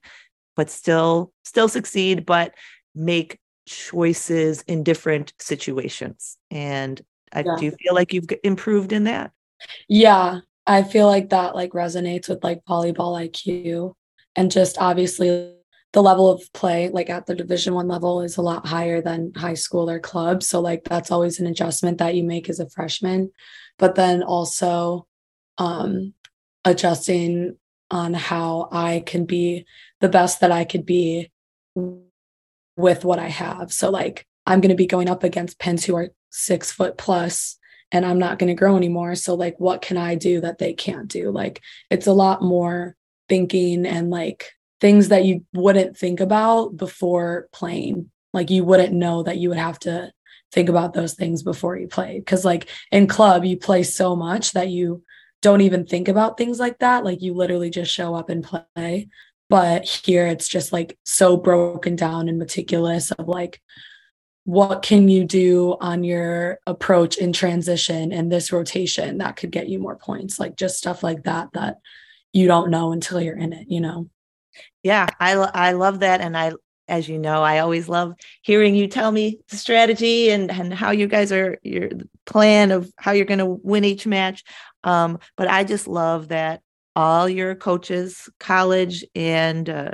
but 0.54 0.70
still 0.70 1.32
still 1.44 1.68
succeed 1.68 2.24
but 2.24 2.54
make 2.94 3.40
choices 3.66 4.62
in 4.62 4.82
different 4.82 5.32
situations. 5.38 6.38
And 6.50 7.00
I 7.32 7.40
yeah. 7.40 7.56
do 7.58 7.70
feel 7.72 7.94
like 7.94 8.12
you've 8.12 8.28
improved 8.42 8.92
in 8.92 9.04
that. 9.04 9.32
Yeah, 9.88 10.40
I 10.66 10.82
feel 10.82 11.06
like 11.06 11.30
that 11.30 11.54
like 11.54 11.72
resonates 11.72 12.28
with 12.28 12.42
like 12.42 12.64
volleyball 12.68 13.20
IQ 13.20 13.94
and 14.34 14.50
just 14.50 14.78
obviously 14.78 15.52
the 15.92 16.02
level 16.02 16.30
of 16.30 16.52
play 16.52 16.90
like 16.90 17.08
at 17.08 17.26
the 17.26 17.34
division 17.34 17.72
one 17.72 17.88
level 17.88 18.20
is 18.20 18.36
a 18.36 18.42
lot 18.42 18.66
higher 18.66 19.00
than 19.00 19.32
high 19.34 19.54
school 19.54 19.88
or 19.88 19.98
club 19.98 20.42
so 20.42 20.60
like 20.60 20.84
that's 20.84 21.10
always 21.10 21.40
an 21.40 21.46
adjustment 21.46 21.96
that 21.98 22.14
you 22.14 22.22
make 22.22 22.50
as 22.50 22.60
a 22.60 22.68
freshman 22.68 23.30
but 23.78 23.94
then 23.94 24.22
also 24.22 25.06
um 25.56 26.12
adjusting 26.66 27.56
on 27.90 28.12
how 28.12 28.68
i 28.72 29.02
can 29.06 29.24
be 29.24 29.64
the 30.00 30.08
best 30.08 30.40
that 30.40 30.52
i 30.52 30.64
could 30.64 30.84
be 30.84 31.30
with 32.76 33.04
what 33.04 33.18
i 33.18 33.28
have 33.28 33.72
so 33.72 33.90
like 33.90 34.26
i'm 34.46 34.60
going 34.60 34.70
to 34.70 34.76
be 34.76 34.86
going 34.86 35.08
up 35.08 35.24
against 35.24 35.58
pins 35.58 35.84
who 35.84 35.96
are 35.96 36.10
six 36.30 36.70
foot 36.70 36.96
plus 36.98 37.56
and 37.92 38.04
i'm 38.04 38.18
not 38.18 38.38
going 38.38 38.48
to 38.48 38.54
grow 38.54 38.76
anymore 38.76 39.14
so 39.14 39.34
like 39.34 39.58
what 39.58 39.82
can 39.82 39.96
i 39.96 40.14
do 40.14 40.40
that 40.40 40.58
they 40.58 40.72
can't 40.72 41.08
do 41.08 41.30
like 41.30 41.60
it's 41.90 42.06
a 42.06 42.12
lot 42.12 42.42
more 42.42 42.96
thinking 43.28 43.86
and 43.86 44.10
like 44.10 44.52
things 44.80 45.08
that 45.08 45.24
you 45.24 45.44
wouldn't 45.54 45.96
think 45.96 46.20
about 46.20 46.76
before 46.76 47.48
playing. 47.52 48.10
Like 48.32 48.50
you 48.50 48.64
wouldn't 48.64 48.92
know 48.92 49.22
that 49.22 49.38
you 49.38 49.48
would 49.48 49.58
have 49.58 49.78
to 49.80 50.12
think 50.52 50.68
about 50.68 50.92
those 50.92 51.14
things 51.14 51.42
before 51.42 51.76
you 51.76 51.88
play. 51.88 52.22
Cause 52.26 52.44
like 52.44 52.68
in 52.92 53.06
club, 53.06 53.44
you 53.44 53.56
play 53.56 53.82
so 53.82 54.14
much 54.14 54.52
that 54.52 54.68
you 54.68 55.02
don't 55.42 55.60
even 55.62 55.86
think 55.86 56.08
about 56.08 56.36
things 56.36 56.58
like 56.58 56.78
that. 56.78 57.04
Like 57.04 57.22
you 57.22 57.34
literally 57.34 57.70
just 57.70 57.92
show 57.92 58.14
up 58.14 58.28
and 58.28 58.44
play. 58.44 59.08
But 59.48 59.84
here 59.84 60.26
it's 60.26 60.48
just 60.48 60.72
like 60.72 60.98
so 61.04 61.36
broken 61.36 61.96
down 61.96 62.28
and 62.28 62.38
meticulous 62.38 63.12
of 63.12 63.28
like, 63.28 63.60
what 64.44 64.82
can 64.82 65.08
you 65.08 65.24
do 65.24 65.76
on 65.80 66.04
your 66.04 66.60
approach 66.66 67.16
in 67.16 67.32
transition 67.32 68.12
and 68.12 68.30
this 68.30 68.52
rotation 68.52 69.18
that 69.18 69.36
could 69.36 69.50
get 69.50 69.68
you 69.68 69.78
more 69.78 69.96
points? 69.96 70.38
Like 70.38 70.56
just 70.56 70.78
stuff 70.78 71.02
like 71.02 71.24
that 71.24 71.48
that 71.52 71.78
you 72.32 72.46
don't 72.46 72.70
know 72.70 72.92
until 72.92 73.20
you're 73.20 73.36
in 73.36 73.52
it, 73.52 73.66
you 73.68 73.80
know? 73.80 74.08
Yeah, 74.82 75.06
I 75.20 75.32
I 75.32 75.72
love 75.72 76.00
that, 76.00 76.20
and 76.20 76.36
I, 76.36 76.52
as 76.88 77.08
you 77.08 77.18
know, 77.18 77.42
I 77.42 77.58
always 77.58 77.88
love 77.88 78.14
hearing 78.42 78.74
you 78.74 78.86
tell 78.86 79.10
me 79.10 79.40
the 79.50 79.56
strategy 79.56 80.30
and 80.30 80.50
and 80.50 80.72
how 80.72 80.92
you 80.92 81.08
guys 81.08 81.32
are 81.32 81.58
your 81.62 81.90
plan 82.24 82.70
of 82.70 82.90
how 82.96 83.12
you're 83.12 83.26
going 83.26 83.38
to 83.38 83.46
win 83.46 83.84
each 83.84 84.06
match. 84.06 84.44
Um, 84.84 85.18
but 85.36 85.48
I 85.48 85.64
just 85.64 85.88
love 85.88 86.28
that 86.28 86.62
all 86.96 87.28
your 87.28 87.54
coaches, 87.54 88.28
college 88.40 89.04
and 89.14 89.68
uh, 89.70 89.90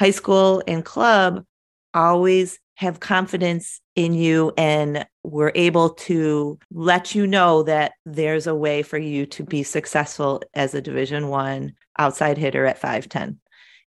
high 0.00 0.12
school 0.12 0.62
and 0.66 0.84
club, 0.84 1.44
always 1.92 2.58
have 2.76 3.00
confidence 3.00 3.80
in 3.96 4.14
you 4.14 4.52
and 4.56 5.04
we're 5.24 5.50
able 5.56 5.90
to 5.90 6.56
let 6.70 7.12
you 7.12 7.26
know 7.26 7.64
that 7.64 7.92
there's 8.06 8.46
a 8.46 8.54
way 8.54 8.84
for 8.84 8.96
you 8.96 9.26
to 9.26 9.42
be 9.42 9.64
successful 9.64 10.40
as 10.54 10.74
a 10.74 10.80
division 10.80 11.26
one 11.26 11.72
outside 11.98 12.38
hitter 12.38 12.64
at 12.64 12.78
510 12.78 13.40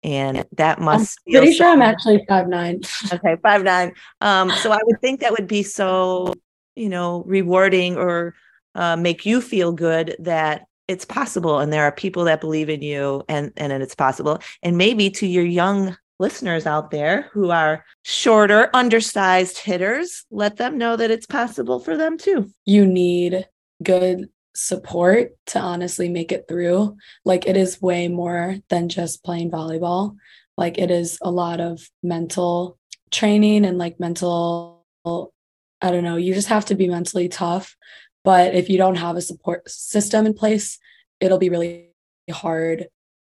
and 0.02 0.44
that 0.56 0.80
must 0.80 1.20
I'm 1.28 1.32
pretty 1.32 1.52
sure 1.52 1.66
so- 1.66 1.72
I'm 1.72 1.82
actually 1.82 2.24
five 2.28 2.48
nine. 2.48 2.80
okay, 3.12 3.36
five 3.40 3.62
nine. 3.62 3.92
Um, 4.20 4.50
so 4.50 4.72
I 4.72 4.80
would 4.82 5.00
think 5.00 5.20
that 5.20 5.30
would 5.30 5.46
be 5.46 5.62
so, 5.62 6.34
you 6.74 6.88
know, 6.88 7.22
rewarding 7.24 7.96
or 7.96 8.34
uh, 8.74 8.96
make 8.96 9.24
you 9.24 9.40
feel 9.40 9.70
good 9.72 10.16
that 10.18 10.66
it's 10.92 11.04
possible 11.04 11.58
and 11.58 11.72
there 11.72 11.82
are 11.82 11.92
people 11.92 12.24
that 12.24 12.40
believe 12.40 12.68
in 12.68 12.82
you 12.82 13.24
and 13.28 13.52
and 13.56 13.72
it's 13.72 13.94
possible. 13.94 14.38
And 14.62 14.76
maybe 14.76 15.10
to 15.10 15.26
your 15.26 15.44
young 15.44 15.96
listeners 16.20 16.66
out 16.66 16.92
there 16.92 17.22
who 17.32 17.50
are 17.50 17.84
shorter, 18.04 18.70
undersized 18.74 19.58
hitters, 19.58 20.24
let 20.30 20.56
them 20.56 20.78
know 20.78 20.96
that 20.96 21.10
it's 21.10 21.26
possible 21.26 21.80
for 21.80 21.96
them 21.96 22.16
too. 22.16 22.50
You 22.64 22.86
need 22.86 23.48
good 23.82 24.28
support 24.54 25.32
to 25.46 25.58
honestly 25.58 26.08
make 26.08 26.30
it 26.30 26.44
through. 26.48 26.96
Like 27.24 27.46
it 27.46 27.56
is 27.56 27.82
way 27.82 28.08
more 28.08 28.56
than 28.68 28.88
just 28.88 29.24
playing 29.24 29.50
volleyball. 29.50 30.16
Like 30.56 30.78
it 30.78 30.90
is 30.90 31.18
a 31.22 31.30
lot 31.30 31.60
of 31.60 31.80
mental 32.02 32.78
training 33.10 33.64
and 33.64 33.78
like 33.78 33.98
mental, 33.98 34.84
I 35.04 35.90
don't 35.90 36.04
know, 36.04 36.16
you 36.16 36.34
just 36.34 36.48
have 36.48 36.66
to 36.66 36.74
be 36.74 36.88
mentally 36.88 37.28
tough. 37.28 37.76
But 38.24 38.54
if 38.54 38.68
you 38.68 38.78
don't 38.78 38.96
have 38.96 39.16
a 39.16 39.20
support 39.22 39.68
system 39.68 40.26
in 40.26 40.34
place, 40.34 40.78
it'll 41.20 41.38
be 41.38 41.50
really 41.50 41.90
hard 42.30 42.88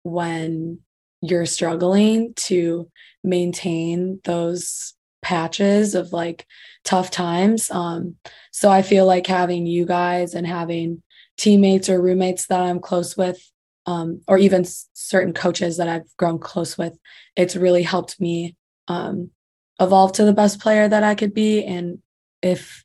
when 0.03 0.79
you're 1.21 1.45
struggling 1.45 2.33
to 2.35 2.89
maintain 3.23 4.19
those 4.25 4.93
patches 5.21 5.95
of 5.95 6.11
like 6.11 6.45
tough 6.83 7.09
times. 7.09 7.71
Um, 7.71 8.15
so 8.51 8.69
I 8.69 8.81
feel 8.81 9.05
like 9.05 9.25
having 9.25 9.65
you 9.65 9.85
guys 9.85 10.33
and 10.33 10.45
having 10.45 11.01
teammates 11.37 11.89
or 11.89 12.01
roommates 12.01 12.47
that 12.47 12.61
I'm 12.61 12.79
close 12.79 13.15
with, 13.15 13.39
um, 13.85 14.21
or 14.27 14.37
even 14.37 14.65
certain 14.93 15.33
coaches 15.33 15.77
that 15.77 15.87
I've 15.87 16.15
grown 16.17 16.39
close 16.39 16.77
with, 16.77 16.97
it's 17.37 17.55
really 17.55 17.83
helped 17.83 18.19
me 18.19 18.55
um, 18.89 19.31
evolve 19.79 20.11
to 20.13 20.25
the 20.25 20.33
best 20.33 20.59
player 20.59 20.87
that 20.87 21.03
I 21.03 21.15
could 21.15 21.33
be. 21.33 21.63
And 21.63 21.99
if 22.41 22.83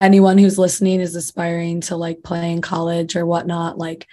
anyone 0.00 0.38
who's 0.38 0.58
listening 0.58 1.00
is 1.00 1.14
aspiring 1.14 1.80
to 1.82 1.96
like 1.96 2.22
play 2.22 2.50
in 2.50 2.60
college 2.60 3.16
or 3.16 3.26
whatnot, 3.26 3.78
like 3.78 4.06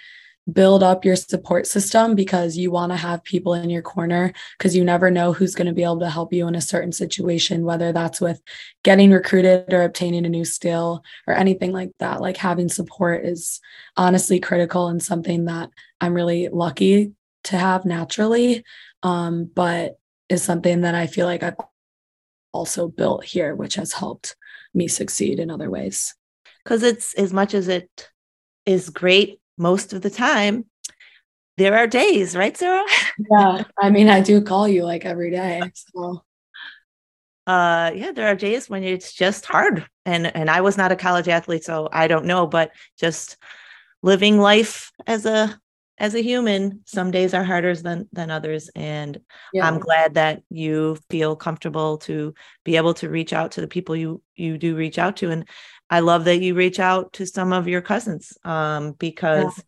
build 0.52 0.82
up 0.82 1.06
your 1.06 1.16
support 1.16 1.66
system 1.66 2.14
because 2.14 2.56
you 2.56 2.70
want 2.70 2.92
to 2.92 2.96
have 2.96 3.24
people 3.24 3.54
in 3.54 3.70
your 3.70 3.80
corner 3.80 4.30
because 4.58 4.76
you 4.76 4.84
never 4.84 5.10
know 5.10 5.32
who's 5.32 5.54
going 5.54 5.66
to 5.66 5.72
be 5.72 5.82
able 5.82 6.00
to 6.00 6.10
help 6.10 6.34
you 6.34 6.46
in 6.46 6.54
a 6.54 6.60
certain 6.60 6.92
situation 6.92 7.64
whether 7.64 7.92
that's 7.92 8.20
with 8.20 8.42
getting 8.82 9.10
recruited 9.10 9.72
or 9.72 9.84
obtaining 9.84 10.26
a 10.26 10.28
new 10.28 10.44
skill 10.44 11.02
or 11.26 11.34
anything 11.34 11.72
like 11.72 11.92
that. 11.98 12.20
Like 12.20 12.36
having 12.36 12.68
support 12.68 13.24
is 13.24 13.60
honestly 13.96 14.40
critical 14.40 14.88
and 14.88 15.02
something 15.02 15.44
that 15.46 15.70
i'm 16.00 16.14
really 16.14 16.48
lucky 16.48 17.12
to 17.44 17.56
have 17.56 17.84
naturally 17.84 18.64
um, 19.02 19.50
but 19.54 19.98
is 20.28 20.42
something 20.42 20.82
that 20.82 20.94
i 20.94 21.06
feel 21.06 21.26
like 21.26 21.42
i've 21.42 21.56
also 22.52 22.88
built 22.88 23.24
here 23.24 23.54
which 23.54 23.74
has 23.74 23.92
helped 23.92 24.36
me 24.74 24.88
succeed 24.88 25.38
in 25.38 25.50
other 25.50 25.70
ways 25.70 26.14
because 26.62 26.82
it's 26.82 27.14
as 27.14 27.32
much 27.32 27.54
as 27.54 27.68
it 27.68 28.10
is 28.66 28.90
great 28.90 29.40
most 29.56 29.92
of 29.92 30.02
the 30.02 30.10
time 30.10 30.64
there 31.56 31.76
are 31.76 31.86
days, 31.86 32.34
right, 32.36 32.56
Sarah? 32.56 32.84
yeah. 33.30 33.64
I 33.80 33.90
mean, 33.90 34.08
I 34.08 34.20
do 34.20 34.40
call 34.40 34.66
you 34.66 34.84
like 34.84 35.04
every 35.04 35.30
day. 35.30 35.62
So 35.74 36.22
uh 37.46 37.92
yeah, 37.94 38.10
there 38.10 38.26
are 38.26 38.34
days 38.34 38.70
when 38.70 38.82
it's 38.82 39.12
just 39.12 39.44
hard. 39.44 39.86
And 40.06 40.34
and 40.34 40.50
I 40.50 40.62
was 40.62 40.76
not 40.76 40.92
a 40.92 40.96
college 40.96 41.28
athlete, 41.28 41.64
so 41.64 41.88
I 41.92 42.08
don't 42.08 42.24
know, 42.24 42.46
but 42.46 42.72
just 42.98 43.36
living 44.02 44.38
life 44.38 44.90
as 45.06 45.26
a 45.26 45.58
as 45.98 46.14
a 46.14 46.22
human, 46.22 46.80
some 46.86 47.10
days 47.10 47.34
are 47.34 47.44
harder 47.44 47.74
than 47.76 48.08
than 48.12 48.30
others. 48.30 48.68
And 48.74 49.20
yeah. 49.52 49.66
I'm 49.66 49.78
glad 49.78 50.14
that 50.14 50.42
you 50.50 50.96
feel 51.08 51.36
comfortable 51.36 51.98
to 51.98 52.34
be 52.64 52.76
able 52.76 52.94
to 52.94 53.08
reach 53.08 53.32
out 53.32 53.52
to 53.52 53.60
the 53.60 53.68
people 53.68 53.94
you 53.94 54.22
you 54.34 54.58
do 54.58 54.74
reach 54.74 54.98
out 54.98 55.16
to. 55.18 55.30
And 55.30 55.48
I 55.90 56.00
love 56.00 56.24
that 56.24 56.40
you 56.40 56.54
reach 56.54 56.80
out 56.80 57.12
to 57.14 57.26
some 57.26 57.52
of 57.52 57.68
your 57.68 57.80
cousins 57.80 58.36
um, 58.44 58.92
because 58.92 59.56
yeah. 59.56 59.64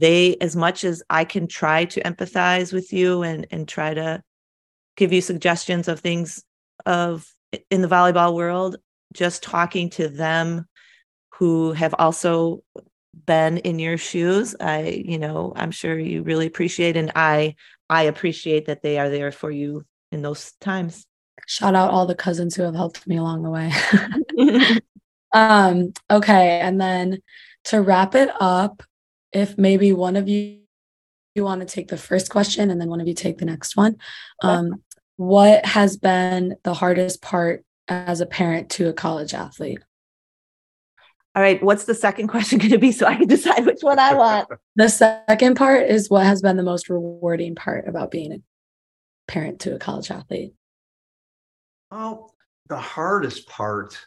they, 0.00 0.36
as 0.40 0.54
much 0.54 0.84
as 0.84 1.02
I 1.10 1.24
can 1.24 1.48
try 1.48 1.86
to 1.86 2.02
empathize 2.02 2.72
with 2.72 2.92
you 2.92 3.22
and 3.22 3.46
and 3.50 3.66
try 3.66 3.92
to 3.92 4.22
give 4.96 5.12
you 5.12 5.20
suggestions 5.20 5.88
of 5.88 6.00
things 6.00 6.44
of 6.84 7.26
in 7.70 7.82
the 7.82 7.88
volleyball 7.88 8.34
world, 8.34 8.76
just 9.12 9.42
talking 9.42 9.90
to 9.90 10.08
them 10.08 10.66
who 11.38 11.72
have 11.72 11.94
also 11.98 12.62
been 13.24 13.58
in 13.58 13.78
your 13.78 13.96
shoes. 13.96 14.54
I 14.60 15.02
you 15.04 15.18
know 15.18 15.52
i'm 15.56 15.70
sure 15.70 15.98
you 15.98 16.22
really 16.22 16.46
appreciate 16.46 16.96
and 16.96 17.10
i 17.16 17.54
i 17.88 18.02
appreciate 18.02 18.66
that 18.66 18.82
they 18.82 18.98
are 18.98 19.08
there 19.08 19.32
for 19.32 19.50
you 19.50 19.84
in 20.12 20.22
those 20.22 20.52
times. 20.60 21.06
Shout 21.46 21.74
out 21.74 21.90
all 21.90 22.06
the 22.06 22.14
cousins 22.14 22.54
who 22.54 22.62
have 22.62 22.74
helped 22.74 23.06
me 23.06 23.16
along 23.16 23.42
the 23.42 23.50
way. 23.50 23.72
Um 25.32 25.92
okay 26.10 26.60
and 26.60 26.80
then 26.80 27.18
to 27.64 27.82
wrap 27.82 28.14
it 28.14 28.30
up 28.40 28.82
if 29.32 29.58
maybe 29.58 29.92
one 29.92 30.16
of 30.16 30.28
you 30.28 30.60
you 31.34 31.44
want 31.44 31.60
to 31.60 31.66
take 31.66 31.88
the 31.88 31.98
first 31.98 32.30
question 32.30 32.70
and 32.70 32.80
then 32.80 32.88
one 32.88 33.00
of 33.00 33.08
you 33.08 33.12
take 33.12 33.36
the 33.38 33.44
next 33.44 33.76
one 33.76 33.96
um 34.42 34.82
what 35.16 35.66
has 35.66 35.96
been 35.96 36.56
the 36.62 36.72
hardest 36.72 37.20
part 37.20 37.64
as 37.88 38.20
a 38.20 38.26
parent 38.26 38.70
to 38.70 38.88
a 38.88 38.92
college 38.92 39.34
athlete 39.34 39.80
all 41.36 41.42
right, 41.42 41.62
what's 41.62 41.84
the 41.84 41.94
second 41.94 42.28
question 42.28 42.58
going 42.58 42.70
to 42.70 42.78
be 42.78 42.90
so 42.90 43.06
I 43.06 43.16
can 43.16 43.28
decide 43.28 43.66
which 43.66 43.82
one 43.82 43.98
I 43.98 44.14
want? 44.14 44.48
the 44.76 44.88
second 44.88 45.56
part 45.56 45.88
is 45.88 46.08
what 46.08 46.24
has 46.24 46.40
been 46.40 46.56
the 46.56 46.62
most 46.62 46.88
rewarding 46.88 47.54
part 47.54 47.86
about 47.86 48.10
being 48.10 48.32
a 48.32 48.38
parent 49.30 49.60
to 49.60 49.74
a 49.74 49.78
college 49.78 50.10
athlete? 50.10 50.54
Oh, 51.90 52.30
the 52.68 52.78
hardest 52.78 53.46
part, 53.48 53.98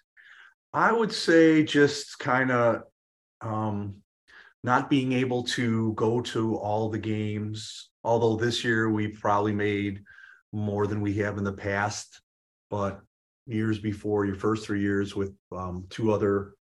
I 0.73 0.91
would 0.91 1.13
say 1.13 1.63
just 1.63 2.17
kind 2.17 2.51
of 2.51 2.83
um, 3.41 3.97
not 4.63 4.89
being 4.89 5.11
able 5.13 5.43
to 5.43 5.93
go 5.93 6.21
to 6.21 6.55
all 6.55 6.89
the 6.89 6.97
games. 6.97 7.91
Although 8.03 8.37
this 8.37 8.63
year 8.63 8.89
we 8.89 9.07
probably 9.09 9.53
made 9.53 10.01
more 10.51 10.87
than 10.87 10.99
we 10.99 11.13
have 11.15 11.37
in 11.37 11.43
the 11.43 11.53
past, 11.53 12.21
but 12.71 13.01
years 13.45 13.77
before 13.77 14.25
your 14.25 14.35
first 14.35 14.65
three 14.65 14.81
years 14.81 15.15
with 15.15 15.33
um, 15.51 15.85
two 15.89 16.11
other 16.11 16.53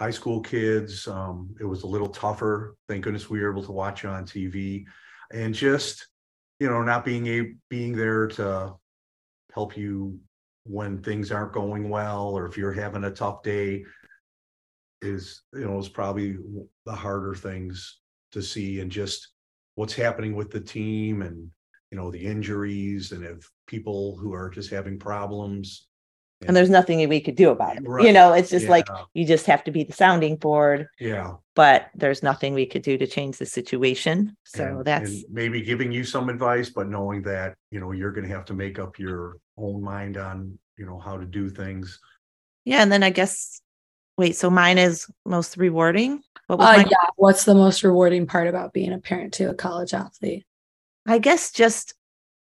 high 0.00 0.10
school 0.10 0.40
kids. 0.40 1.06
Um, 1.06 1.54
it 1.60 1.64
was 1.64 1.82
a 1.82 1.86
little 1.86 2.08
tougher. 2.08 2.74
Thank 2.88 3.04
goodness 3.04 3.30
we 3.30 3.40
were 3.40 3.52
able 3.52 3.64
to 3.64 3.72
watch 3.72 4.02
it 4.04 4.08
on 4.08 4.24
TV. 4.24 4.84
And 5.32 5.54
just 5.54 6.06
you 6.58 6.68
know, 6.68 6.82
not 6.82 7.04
being 7.04 7.26
a 7.26 7.52
being 7.68 7.96
there 7.96 8.26
to 8.28 8.74
help 9.52 9.76
you 9.76 10.18
when 10.64 11.02
things 11.02 11.32
aren't 11.32 11.52
going 11.52 11.88
well 11.88 12.28
or 12.28 12.46
if 12.46 12.56
you're 12.56 12.72
having 12.72 13.04
a 13.04 13.10
tough 13.10 13.42
day 13.42 13.84
is 15.02 15.42
you 15.54 15.64
know 15.64 15.78
is 15.78 15.88
probably 15.88 16.36
the 16.84 16.92
harder 16.92 17.34
things 17.34 18.00
to 18.32 18.42
see 18.42 18.80
and 18.80 18.92
just 18.92 19.28
what's 19.74 19.94
happening 19.94 20.36
with 20.36 20.50
the 20.50 20.60
team 20.60 21.22
and 21.22 21.50
you 21.90 21.96
know 21.96 22.10
the 22.10 22.22
injuries 22.22 23.12
and 23.12 23.24
if 23.24 23.50
people 23.66 24.16
who 24.18 24.34
are 24.34 24.50
just 24.50 24.70
having 24.70 24.98
problems 24.98 25.88
and 26.46 26.56
there's 26.56 26.70
nothing 26.70 27.06
we 27.08 27.20
could 27.20 27.36
do 27.36 27.50
about 27.50 27.76
it. 27.76 27.82
You 28.02 28.12
know, 28.12 28.32
it's 28.32 28.50
just 28.50 28.68
like 28.68 28.86
you 29.14 29.26
just 29.26 29.46
have 29.46 29.62
to 29.64 29.70
be 29.70 29.84
the 29.84 29.92
sounding 29.92 30.36
board, 30.36 30.86
yeah 30.98 31.34
but 31.56 31.90
there's 31.94 32.22
nothing 32.22 32.54
we 32.54 32.64
could 32.64 32.80
do 32.80 32.96
to 32.96 33.06
change 33.06 33.36
the 33.36 33.44
situation. 33.44 34.34
So 34.44 34.64
and- 34.64 34.84
that's 34.84 35.10
and 35.10 35.24
maybe 35.30 35.60
giving 35.60 35.92
you 35.92 36.04
some 36.04 36.30
advice 36.30 36.70
but 36.70 36.88
knowing 36.88 37.20
that 37.22 37.54
you 37.70 37.80
know 37.80 37.92
you're 37.92 38.12
going 38.12 38.26
to 38.26 38.34
have 38.34 38.46
to 38.46 38.54
make 38.54 38.78
up 38.78 38.98
your 38.98 39.36
own 39.58 39.82
mind 39.82 40.16
on 40.16 40.58
you 40.78 40.86
know 40.86 40.98
how 40.98 41.18
to 41.18 41.26
do 41.26 41.50
things 41.50 41.98
yeah. 42.64 42.82
And 42.82 42.92
then 42.92 43.02
I 43.02 43.10
guess 43.10 43.60
wait, 44.18 44.36
so 44.36 44.50
mine 44.50 44.76
is 44.78 45.06
most 45.24 45.56
rewarding. 45.56 46.22
What 46.46 46.58
was 46.58 46.68
Uh, 46.68 46.76
mine? 46.78 46.88
yeah. 46.90 47.08
What's 47.16 47.44
the 47.44 47.54
most 47.54 47.82
rewarding 47.82 48.26
part 48.26 48.48
about 48.48 48.72
being 48.74 48.92
a 48.92 48.98
parent 48.98 49.32
to 49.34 49.50
a 49.50 49.54
college 49.54 49.94
athlete? 49.94 50.44
I 51.06 51.18
guess 51.18 51.52
just 51.52 51.94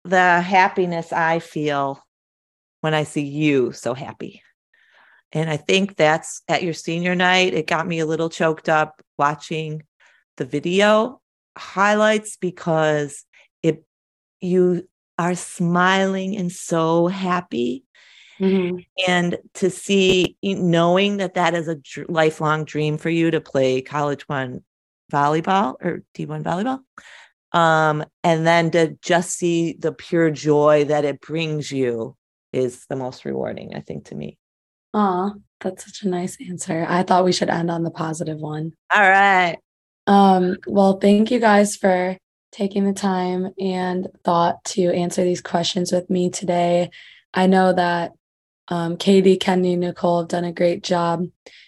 the 0.05 0.41
happiness 0.41 1.13
I 1.13 1.39
feel 1.39 2.03
when 2.87 2.95
I 2.95 3.03
see 3.03 3.25
you 3.25 3.73
so 3.73 3.95
happy. 3.95 4.45
And 5.33 5.51
I 5.51 5.57
think 5.57 5.97
that's 5.97 6.41
at 6.47 6.63
your 6.63 6.73
senior 6.73 7.17
night. 7.17 7.53
It 7.53 7.67
got 7.67 7.85
me 7.85 7.99
a 7.99 8.07
little 8.07 8.31
choked 8.31 8.69
up 8.69 9.03
watching 9.19 9.83
the 10.37 10.45
video 10.45 11.21
highlights 11.59 12.37
because 12.37 13.25
it 13.65 13.85
you 14.41 14.87
are 15.19 15.35
smiling 15.35 16.37
and 16.37 16.53
so 16.53 17.09
happy 17.09 17.83
and 19.09 19.37
to 19.55 19.69
see 19.69 20.37
knowing 20.45 21.17
that 21.17 21.35
that 21.35 21.55
is 21.55 21.67
a 21.67 21.75
dr- 21.75 22.09
lifelong 22.09 22.65
dream 22.65 22.99
for 22.99 23.11
you 23.11 23.33
to 23.33 23.41
play 23.41 23.83
college 23.83 24.29
one 24.29 24.63
volleyball 25.11 25.75
or 25.81 26.05
d1 26.15 26.45
volleyball 26.45 27.59
um 27.59 28.05
and 28.23 28.47
then 28.47 28.71
to 28.71 28.97
just 29.03 29.31
see 29.31 29.73
the 29.73 29.91
pure 29.93 30.31
joy 30.31 30.85
that 30.85 31.05
it 31.05 31.21
brings 31.21 31.73
you 31.73 32.15
is 32.57 32.87
the 32.89 32.97
most 32.97 33.25
rewarding 33.25 33.75
i 33.75 33.81
think 33.81 34.05
to 34.07 34.15
me 34.15 34.37
Aw, 34.95 35.33
that's 35.61 35.85
such 35.85 36.03
a 36.05 36.09
nice 36.09 36.39
answer. 36.49 36.87
I 36.89 37.03
thought 37.03 37.25
we 37.27 37.33
should 37.33 37.51
end 37.51 37.71
on 37.71 37.83
the 37.83 37.91
positive 37.91 38.39
one. 38.39 38.73
all 38.95 39.03
right 39.03 39.59
Um, 40.07 40.57
well, 40.67 40.99
thank 40.99 41.31
you 41.31 41.39
guys 41.39 41.77
for 41.77 42.17
taking 42.53 42.85
the 42.87 42.95
time 42.95 43.53
and 43.61 44.09
thought 44.25 44.65
to 44.73 44.83
answer 44.95 45.23
these 45.23 45.43
questions 45.43 45.93
with 45.93 46.09
me 46.09 46.31
today. 46.31 46.89
I 47.35 47.47
know 47.47 47.75
that 47.75 48.13
um, 48.69 48.97
Katie, 48.97 49.37
Kenny, 49.37 49.77
Nicole 49.77 50.21
have 50.21 50.29
done 50.29 50.45
a 50.45 50.53
great 50.53 50.83
job 50.83 51.25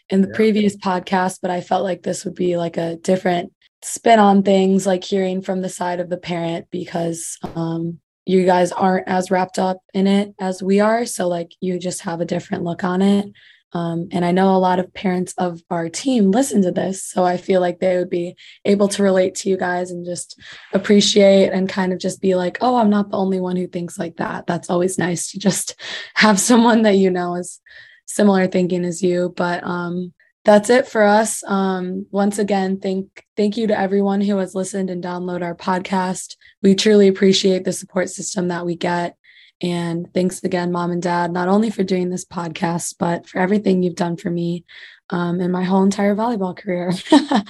in 0.08 0.22
the 0.22 0.28
Yeah. 0.28 0.34
previous 0.34 0.74
podcast, 0.76 1.40
but 1.42 1.50
I 1.50 1.60
felt 1.60 1.84
like 1.84 2.02
this 2.02 2.24
would 2.24 2.34
be 2.36 2.56
like 2.56 2.78
a 2.78 2.96
different 2.96 3.52
spin 3.82 4.18
on 4.20 4.42
things, 4.42 4.86
like 4.86 5.04
hearing 5.04 5.42
from 5.42 5.60
the 5.60 5.68
side 5.68 6.00
of 6.00 6.08
the 6.08 6.16
parent 6.16 6.66
because 6.70 7.36
um, 7.54 8.00
you 8.28 8.44
guys 8.44 8.72
aren't 8.72 9.08
as 9.08 9.30
wrapped 9.30 9.58
up 9.58 9.78
in 9.94 10.06
it 10.06 10.34
as 10.38 10.62
we 10.62 10.80
are. 10.80 11.06
So, 11.06 11.28
like, 11.28 11.52
you 11.60 11.78
just 11.78 12.02
have 12.02 12.20
a 12.20 12.26
different 12.26 12.62
look 12.62 12.84
on 12.84 13.00
it. 13.00 13.32
Um, 13.72 14.08
and 14.12 14.22
I 14.22 14.32
know 14.32 14.54
a 14.54 14.58
lot 14.58 14.78
of 14.78 14.92
parents 14.92 15.32
of 15.38 15.62
our 15.70 15.88
team 15.88 16.30
listen 16.30 16.60
to 16.62 16.70
this. 16.70 17.02
So 17.02 17.24
I 17.24 17.38
feel 17.38 17.62
like 17.62 17.80
they 17.80 17.96
would 17.96 18.10
be 18.10 18.36
able 18.66 18.88
to 18.88 19.02
relate 19.02 19.34
to 19.36 19.48
you 19.48 19.56
guys 19.56 19.90
and 19.90 20.04
just 20.04 20.38
appreciate 20.74 21.52
and 21.52 21.70
kind 21.70 21.92
of 21.92 21.98
just 21.98 22.20
be 22.20 22.34
like, 22.34 22.58
oh, 22.60 22.76
I'm 22.76 22.90
not 22.90 23.10
the 23.10 23.16
only 23.16 23.40
one 23.40 23.56
who 23.56 23.66
thinks 23.66 23.98
like 23.98 24.16
that. 24.16 24.46
That's 24.46 24.68
always 24.68 24.98
nice 24.98 25.32
to 25.32 25.38
just 25.38 25.80
have 26.14 26.38
someone 26.38 26.82
that 26.82 26.96
you 26.96 27.10
know 27.10 27.34
is 27.34 27.60
similar 28.06 28.46
thinking 28.46 28.84
as 28.84 29.02
you. 29.02 29.32
But 29.34 29.64
um, 29.64 30.12
that's 30.48 30.70
it 30.70 30.88
for 30.88 31.02
us. 31.02 31.44
Um, 31.44 32.06
once 32.10 32.38
again, 32.38 32.80
thank 32.80 33.26
thank 33.36 33.58
you 33.58 33.66
to 33.66 33.78
everyone 33.78 34.22
who 34.22 34.38
has 34.38 34.54
listened 34.54 34.88
and 34.88 35.04
download 35.04 35.42
our 35.42 35.54
podcast. 35.54 36.36
We 36.62 36.74
truly 36.74 37.06
appreciate 37.06 37.64
the 37.64 37.72
support 37.74 38.08
system 38.08 38.48
that 38.48 38.64
we 38.64 38.74
get. 38.74 39.14
And 39.60 40.08
thanks 40.14 40.42
again, 40.42 40.72
mom 40.72 40.90
and 40.90 41.02
dad, 41.02 41.32
not 41.32 41.48
only 41.48 41.68
for 41.68 41.82
doing 41.82 42.08
this 42.08 42.24
podcast, 42.24 42.94
but 42.98 43.28
for 43.28 43.40
everything 43.40 43.82
you've 43.82 43.94
done 43.94 44.16
for 44.16 44.30
me 44.30 44.64
um, 45.10 45.42
in 45.42 45.50
my 45.50 45.64
whole 45.64 45.82
entire 45.82 46.16
volleyball 46.16 46.56
career. 46.56 46.94
oh 47.12 47.42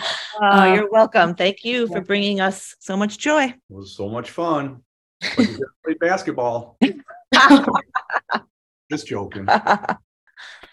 Uh, 0.42 0.72
you're 0.74 0.90
welcome 0.90 1.36
thank 1.36 1.62
you 1.62 1.86
for 1.86 2.00
bringing 2.00 2.40
us 2.40 2.74
so 2.80 2.96
much 2.96 3.18
joy 3.18 3.44
it 3.44 3.54
was 3.68 3.96
so 3.96 4.08
much 4.08 4.30
fun 4.30 4.82
Like 5.36 5.48
played 5.84 5.98
basketball 6.00 6.76
just 8.90 9.06
joking 9.06 9.46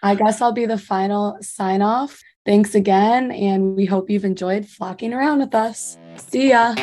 I 0.06 0.14
guess 0.14 0.40
I'll 0.40 0.52
be 0.52 0.68
the 0.68 0.78
final 0.78 1.36
sign 1.42 1.82
off. 1.82 2.22
Thanks 2.46 2.76
again. 2.76 3.32
And 3.32 3.76
we 3.76 3.86
hope 3.86 4.08
you've 4.08 4.24
enjoyed 4.24 4.68
flocking 4.68 5.16
around 5.16 5.40
with 5.40 5.56
us. 5.56 5.98
See 6.18 6.52
ya. 6.52 6.76